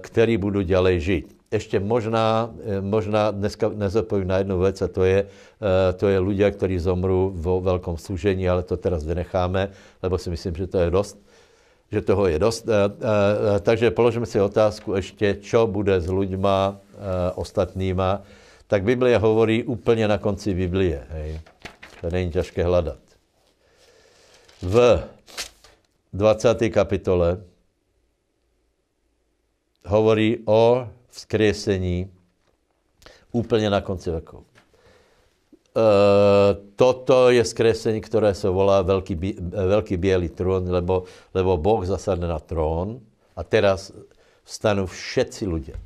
[0.00, 1.35] ktorí budú ďalej žiť.
[1.56, 6.18] Ešte možná, e, možná dneska nezodpovím na jednu vec, a to je, e, to je
[6.20, 9.72] ľudia, ktorí zomrú vo veľkom súžení, ale to teraz vynecháme,
[10.04, 11.16] lebo si myslím, že to je dosť
[11.86, 12.66] že toho je dost.
[12.66, 12.74] E,
[13.62, 16.82] takže položíme si otázku ešte, čo bude s ľuďma
[17.38, 18.26] ostatnýma.
[18.66, 20.98] Tak Biblia hovorí úplně na konci Biblie.
[20.98, 21.38] Hej.
[22.02, 22.98] To není ťažké hľadať.
[24.66, 24.98] V
[26.10, 26.74] 20.
[26.74, 27.38] kapitole
[29.86, 32.12] hovorí o vzkriesení
[33.32, 34.44] úplně na konci vekov.
[35.76, 41.04] Eh, toto je skresení, ktoré sa volá veľký, veľký biely trón, lebo,
[41.36, 43.04] lebo Boh zasadne na trón
[43.36, 43.92] a teraz
[44.40, 45.76] vstanú všetci ľudia.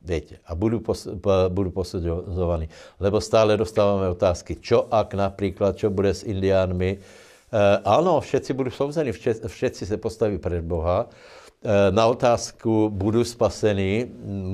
[0.00, 1.04] Viete, a budú, pos,
[1.52, 2.72] budú posudzovaní.
[2.96, 6.90] Lebo stále dostávame otázky, čo ak napríklad, čo bude s indiánmi.
[6.94, 6.98] E,
[7.82, 11.10] áno, všetci budú souzení, všetci, všetci sa postaví pred Boha.
[11.66, 14.06] E, na otázku, budú spasení,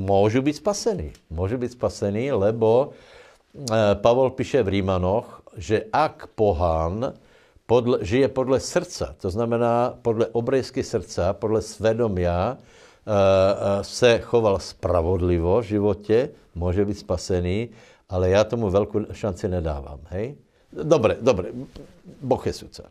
[0.08, 1.08] môžu byť spasení.
[1.28, 2.96] Môžu byť spasení, lebo
[3.52, 7.12] Eh, Pavol píše v Rímanoch, že ak pohán
[7.68, 15.60] podle, žije podle srdca, to znamená podle obrejsky srdca, podle svedomia, eh, se choval spravodlivo
[15.60, 17.68] v životě, může být spasený,
[18.08, 20.00] ale já tomu velkou šanci nedávám.
[20.08, 20.36] Hej?
[20.72, 21.52] Dobre, dobre,
[22.22, 22.88] Boh je sudca.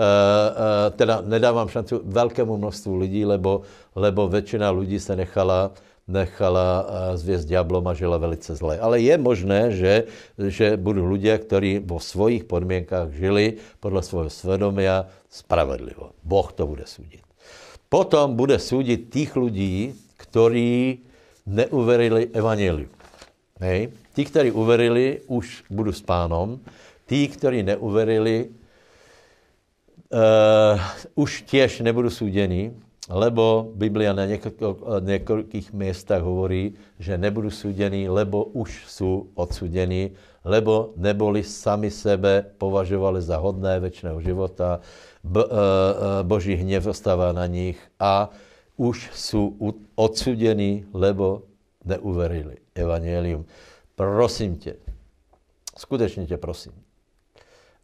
[0.00, 5.76] Uh, uh, teda nedávám šanci veľkému množstvu lidí, lebo, lebo väčšina ľudí sa nechala
[6.10, 6.84] nechala eh,
[7.14, 8.76] zviesť diablom a žila velice zle.
[8.76, 9.94] Ale je možné, že,
[10.36, 16.18] že budú ľudia, ktorí vo svojich podmienkách žili podľa svojho svedomia spravedlivo.
[16.26, 17.22] Boh to bude súdiť.
[17.86, 21.02] Potom bude súdiť tých ľudí, ktorí
[21.46, 22.90] neuverili evaneliu.
[23.58, 23.94] Hej.
[24.14, 26.62] Tí, ktorí uverili, už budú s pánom.
[27.06, 28.59] Tí, ktorí neuverili,
[30.10, 30.76] uh,
[31.14, 32.74] už tiež nebudú súdení,
[33.10, 34.22] lebo Biblia na
[35.02, 40.14] niekoľkých miestach hovorí, že nebudú súdení, lebo už sú odsúdení,
[40.46, 44.78] lebo neboli sami sebe považovali za hodné väčšného života,
[45.26, 45.52] B, e, e,
[46.22, 48.30] Boží hnev ostáva na nich a
[48.78, 49.58] už sú
[49.98, 51.50] odsúdení, lebo
[51.84, 53.44] neuverili evangelium.
[53.94, 54.76] Prosím tě,
[55.76, 56.72] skutečně tě prosím,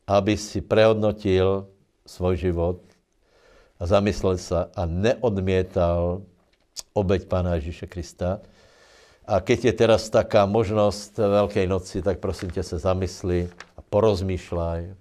[0.06, 1.66] aby si prehodnotil
[2.06, 2.80] svoj život,
[3.76, 6.24] a zamyslel sa a neodmietal
[6.96, 8.40] obeď Pána Ježíše Krista.
[9.26, 14.96] A keď je teraz taká možnosť Veľkej noci, tak prosím ťa sa zamysli a porozmýšľaj.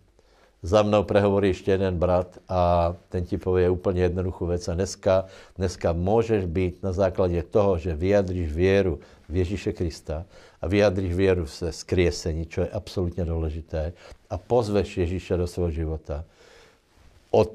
[0.65, 4.65] Za mnou prehovorí ešte jeden brat a ten ti povie úplne jednoduchú vec.
[4.65, 5.29] A dneska,
[5.61, 8.97] dneska môžeš byť na základe toho, že vyjadríš vieru
[9.29, 10.25] v Ježíše Krista
[10.57, 13.93] a vyjadríš vieru v skriesení, čo je absolútne dôležité
[14.25, 16.25] a pozveš Ježíša do svojho života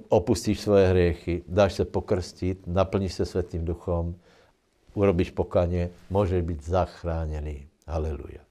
[0.09, 4.15] opustíš svoje hriechy, dáš se pokrstit, naplníš se Svetým duchom,
[4.93, 7.65] urobíš pokanie, môžeš byť zachránený.
[7.87, 8.45] Haleluja.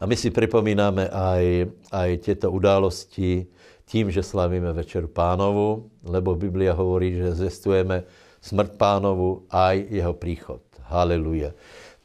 [0.00, 1.44] A my si pripomínáme aj,
[1.92, 3.46] aj tieto události
[3.84, 8.08] tím, že slavíme Večeru pánovu, lebo Biblia hovorí, že zestujeme
[8.40, 10.64] smrt pánovu aj jeho príchod.
[10.88, 11.52] Haleluja.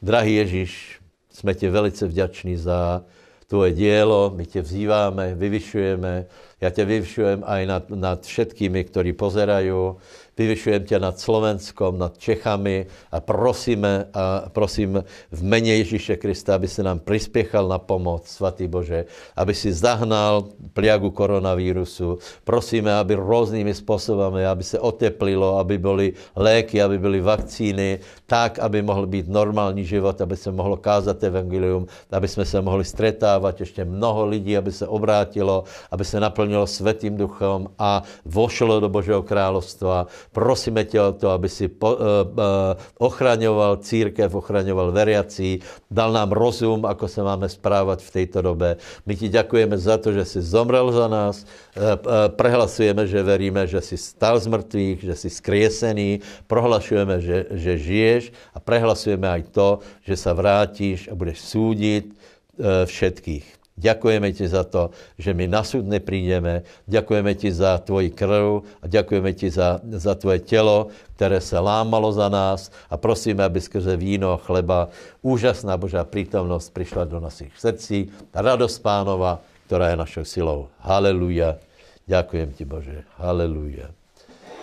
[0.04, 1.00] Drahý Ježiš,
[1.32, 3.04] sme ti velice vďační za
[3.46, 6.26] tvoje dielo, my tě vzýváme, vyvyšujeme,
[6.56, 10.00] ja ťa vyvyšujem aj nad, nad všetkými, ktorí pozerajú.
[10.36, 15.00] Vyvyšujem ťa nad Slovenskom, nad Čechami a prosíme, a prosím
[15.32, 20.52] v mene Ježíše Krista, aby si nám prispiechal na pomoc, Svatý Bože, aby si zahnal
[20.76, 22.20] pliagu koronavírusu.
[22.44, 26.06] Prosíme, aby rôznymi spôsobami, aby sa oteplilo, aby boli
[26.36, 27.98] léky, aby byly vakcíny,
[28.28, 32.84] tak, aby mohl být normální život, aby se mohlo kázat evangelium, aby jsme se mohli
[32.84, 38.88] stretávat ještě mnoho lidí, aby se obrátilo, aby se naplnilo svetým duchom a vošlo do
[38.88, 40.06] Božího královstva.
[40.36, 46.36] Prosíme tě o to, aby si po, uh, uh, ochraňoval církev, ochraňoval veriací, dal nám
[46.36, 48.76] rozum, ako se máme správat v této dobe.
[49.08, 51.48] My ti děkujeme za to, že jsi zomrel za nás, uh,
[51.80, 57.72] uh, prehlasujeme, že veríme, že jsi stal z mrtvých, že jsi skriesený, prohlašujeme, že, že
[57.80, 58.22] žiješ
[58.52, 63.65] a prehlasujeme aj to, že sa vrátíš a budeš súdiť uh, všetkých.
[63.76, 64.88] Ďakujeme ti za to,
[65.20, 66.64] že my na súd neprídeme.
[66.88, 70.88] Ďakujeme ti za tvoj krv a ďakujeme ti za, za tvoje telo,
[71.20, 74.88] ktoré sa lámalo za nás a prosíme, aby skrze víno chleba
[75.20, 78.08] úžasná Božá prítomnosť prišla do našich srdcí.
[78.32, 80.72] Radosť pánova, ktorá je našou silou.
[80.80, 81.60] Haleluja.
[82.08, 83.04] Ďakujem ti, Bože.
[83.20, 83.92] Haleluja.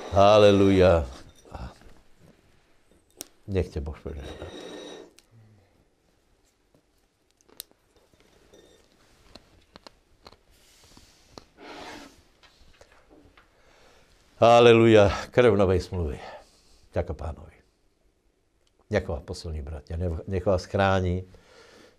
[0.10, 1.06] Haleluja.
[3.46, 4.63] Nech te Boh požehná.
[14.44, 16.20] Aleluja, krv novej smluvy.
[16.92, 17.56] Ďakujem pánovi.
[18.92, 19.96] Nech vás posilní, bratia.
[20.28, 21.24] Nech vás chrání,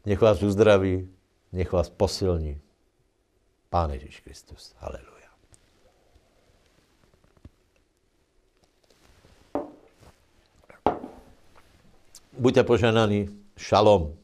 [0.04, 1.08] nech vás uzdraví,
[1.52, 2.60] nech vás posilní.
[3.72, 4.76] Pán Ježíš Kristus.
[4.76, 5.30] Aleluja.
[12.36, 13.40] Buďte poženaní.
[13.56, 14.23] Šalom.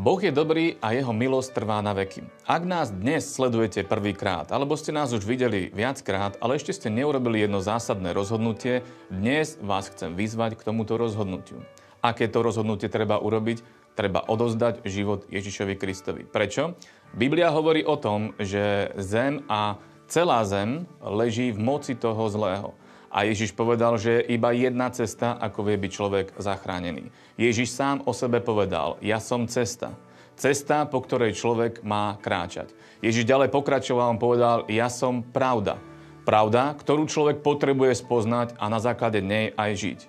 [0.00, 2.24] Boh je dobrý a jeho milosť trvá na veky.
[2.48, 7.44] Ak nás dnes sledujete prvýkrát, alebo ste nás už videli viackrát, ale ešte ste neurobili
[7.44, 8.80] jedno zásadné rozhodnutie,
[9.12, 11.60] dnes vás chcem vyzvať k tomuto rozhodnutiu.
[12.00, 13.60] Aké to rozhodnutie treba urobiť?
[13.92, 16.24] Treba odozdať život Ježišovi Kristovi.
[16.24, 16.80] Prečo?
[17.12, 19.76] Biblia hovorí o tom, že zem a
[20.08, 22.72] celá zem leží v moci toho zlého.
[23.10, 27.10] A Ježiš povedal, že iba jedna cesta, ako vie byť človek zachránený.
[27.34, 29.98] Ježiš sám o sebe povedal, ja som cesta.
[30.38, 32.70] Cesta, po ktorej človek má kráčať.
[33.02, 35.82] Ježiš ďalej pokračoval, on povedal, ja som pravda.
[36.22, 40.00] Pravda, ktorú človek potrebuje spoznať a na základe nej aj žiť.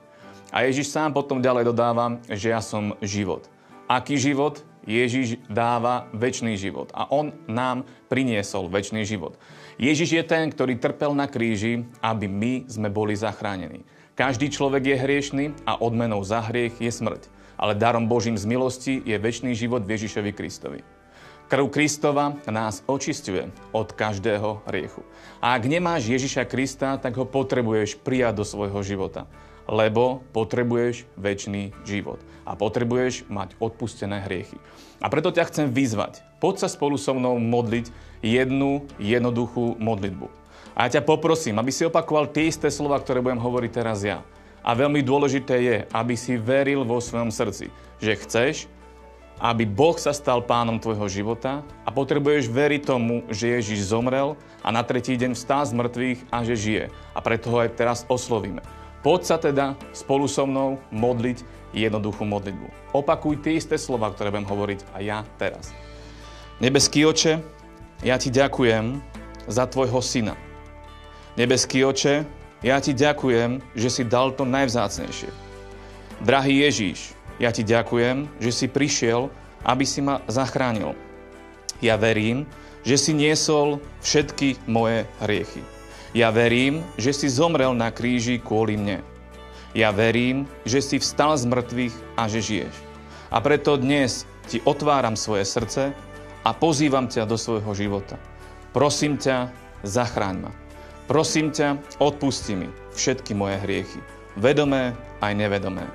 [0.53, 3.49] A Ježiš sám potom ďalej dodáva, že ja som život.
[3.90, 4.61] Aký život?
[4.86, 6.90] Ježiš dáva väčší život.
[6.94, 9.38] A on nám priniesol väčší život.
[9.81, 13.81] Ježiš je ten, ktorý trpel na kríži, aby my sme boli zachránení.
[14.13, 17.25] Každý človek je hriešný a odmenou za hriech je smrť.
[17.57, 20.85] Ale darom Božím z milosti je väčší život Ježišovi Kristovi.
[21.49, 25.01] Krv Kristova nás očistuje od každého hriechu.
[25.41, 29.25] A ak nemáš Ježiša Krista, tak ho potrebuješ prijať do svojho života
[29.71, 34.59] lebo potrebuješ väčší život a potrebuješ mať odpustené hriechy.
[34.99, 36.30] A preto ťa chcem vyzvať.
[36.41, 37.93] Poď sa spolu so mnou modliť
[38.26, 40.26] jednu jednoduchú modlitbu.
[40.73, 44.26] A ja ťa poprosím, aby si opakoval tie isté slova, ktoré budem hovoriť teraz ja.
[44.65, 47.69] A veľmi dôležité je, aby si veril vo svojom srdci,
[48.01, 48.55] že chceš,
[49.41, 54.69] aby Boh sa stal pánom tvojho života a potrebuješ veriť tomu, že Ježiš zomrel a
[54.69, 56.85] na tretí deň vstá z mŕtvych a že žije.
[57.13, 58.61] A preto ho aj teraz oslovíme.
[59.01, 61.41] Poď sa teda spolu so mnou modliť
[61.73, 62.93] jednoduchú modlitbu.
[62.93, 65.73] Opakuj tie isté slova, ktoré budem hovoriť aj ja teraz.
[66.61, 67.41] Nebeský oče,
[68.05, 69.01] ja ti ďakujem
[69.49, 70.38] za tvojho syna.
[71.33, 72.21] Nebeský oče,
[72.61, 75.33] ja ti ďakujem, že si dal to najvzácnejšie.
[76.21, 79.33] Drahý Ježíš, ja ti ďakujem, že si prišiel,
[79.65, 80.93] aby si ma zachránil.
[81.81, 82.45] Ja verím,
[82.85, 85.65] že si niesol všetky moje hriechy.
[86.13, 89.01] Ja verím, že si zomrel na kríži kvôli mne.
[89.73, 92.75] Ja verím, že si vstal z mŕtvych a že žiješ.
[93.33, 96.10] A preto dnes ti otváram svoje srdce
[96.41, 98.18] a pozývam ťa do svojho života.
[98.73, 99.51] Prosím ťa,
[99.85, 100.51] zachráň ma.
[101.05, 103.99] Prosím ťa, odpusti mi všetky moje hriechy,
[104.39, 105.85] vedomé aj nevedomé.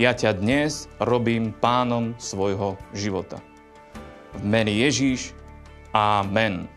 [0.00, 3.42] Ja ťa dnes robím pánom svojho života.
[4.38, 5.34] V mene Ježíš,
[5.90, 6.70] Amen.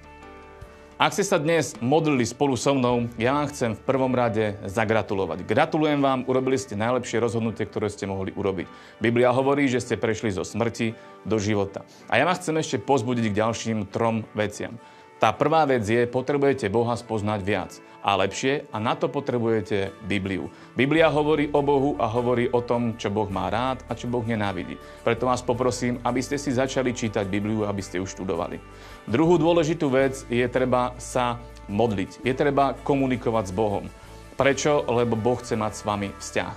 [0.93, 5.41] Ak ste sa dnes modlili spolu so mnou, ja vám chcem v prvom rade zagratulovať.
[5.41, 8.69] Gratulujem vám, urobili ste najlepšie rozhodnutie, ktoré ste mohli urobiť.
[9.01, 10.93] Biblia hovorí, že ste prešli zo smrti
[11.25, 11.81] do života.
[12.13, 14.77] A ja vás chcem ešte pozbudiť k ďalším trom veciam.
[15.17, 17.73] Tá prvá vec je, potrebujete Boha spoznať viac
[18.03, 20.51] a lepšie a na to potrebujete Bibliu.
[20.75, 24.21] Biblia hovorí o Bohu a hovorí o tom, čo Boh má rád a čo Boh
[24.27, 24.75] nenávidí.
[25.07, 28.59] Preto vás poprosím, aby ste si začali čítať Bibliu, aby ste ju študovali.
[29.07, 31.39] Druhú dôležitú vec je treba sa
[31.71, 32.27] modliť.
[32.27, 33.87] Je treba komunikovať s Bohom.
[34.35, 34.83] Prečo?
[34.91, 36.55] Lebo Boh chce mať s vami vzťah.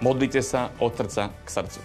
[0.00, 1.80] Modlite sa od srdca k srdcu.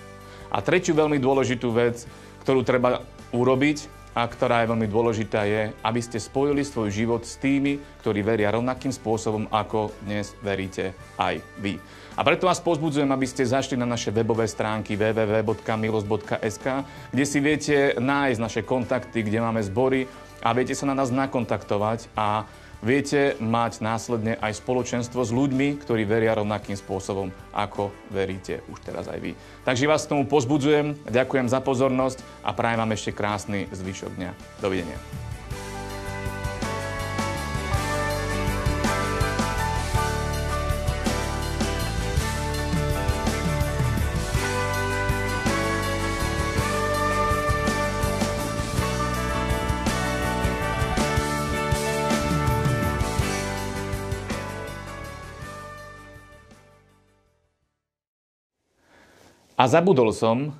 [0.53, 2.05] A tretiu veľmi dôležitú vec,
[2.45, 3.01] ktorú treba
[3.33, 8.21] urobiť, a ktorá je veľmi dôležitá, je, aby ste spojili svoj život s tými, ktorí
[8.21, 11.81] veria rovnakým spôsobom, ako dnes veríte aj vy.
[12.13, 16.67] A preto vás pozbudzujem, aby ste zašli na naše webové stránky www.milos.sk,
[17.09, 20.05] kde si viete nájsť naše kontakty, kde máme zbory
[20.45, 22.45] a viete sa na nás nakontaktovať a
[22.83, 29.07] viete mať následne aj spoločenstvo s ľuďmi, ktorí veria rovnakým spôsobom, ako veríte už teraz
[29.07, 29.31] aj vy.
[29.63, 34.31] Takže vás k tomu pozbudzujem, ďakujem za pozornosť a prajem vám ešte krásny zvyšok dňa.
[34.59, 35.32] Dovidenia.
[59.53, 60.57] A zabudol som,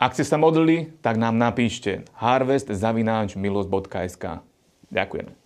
[0.00, 4.24] ak ste sa modlili, tak nám napíšte harvestzavináčmilosť.sk.
[4.88, 5.41] Ďakujem.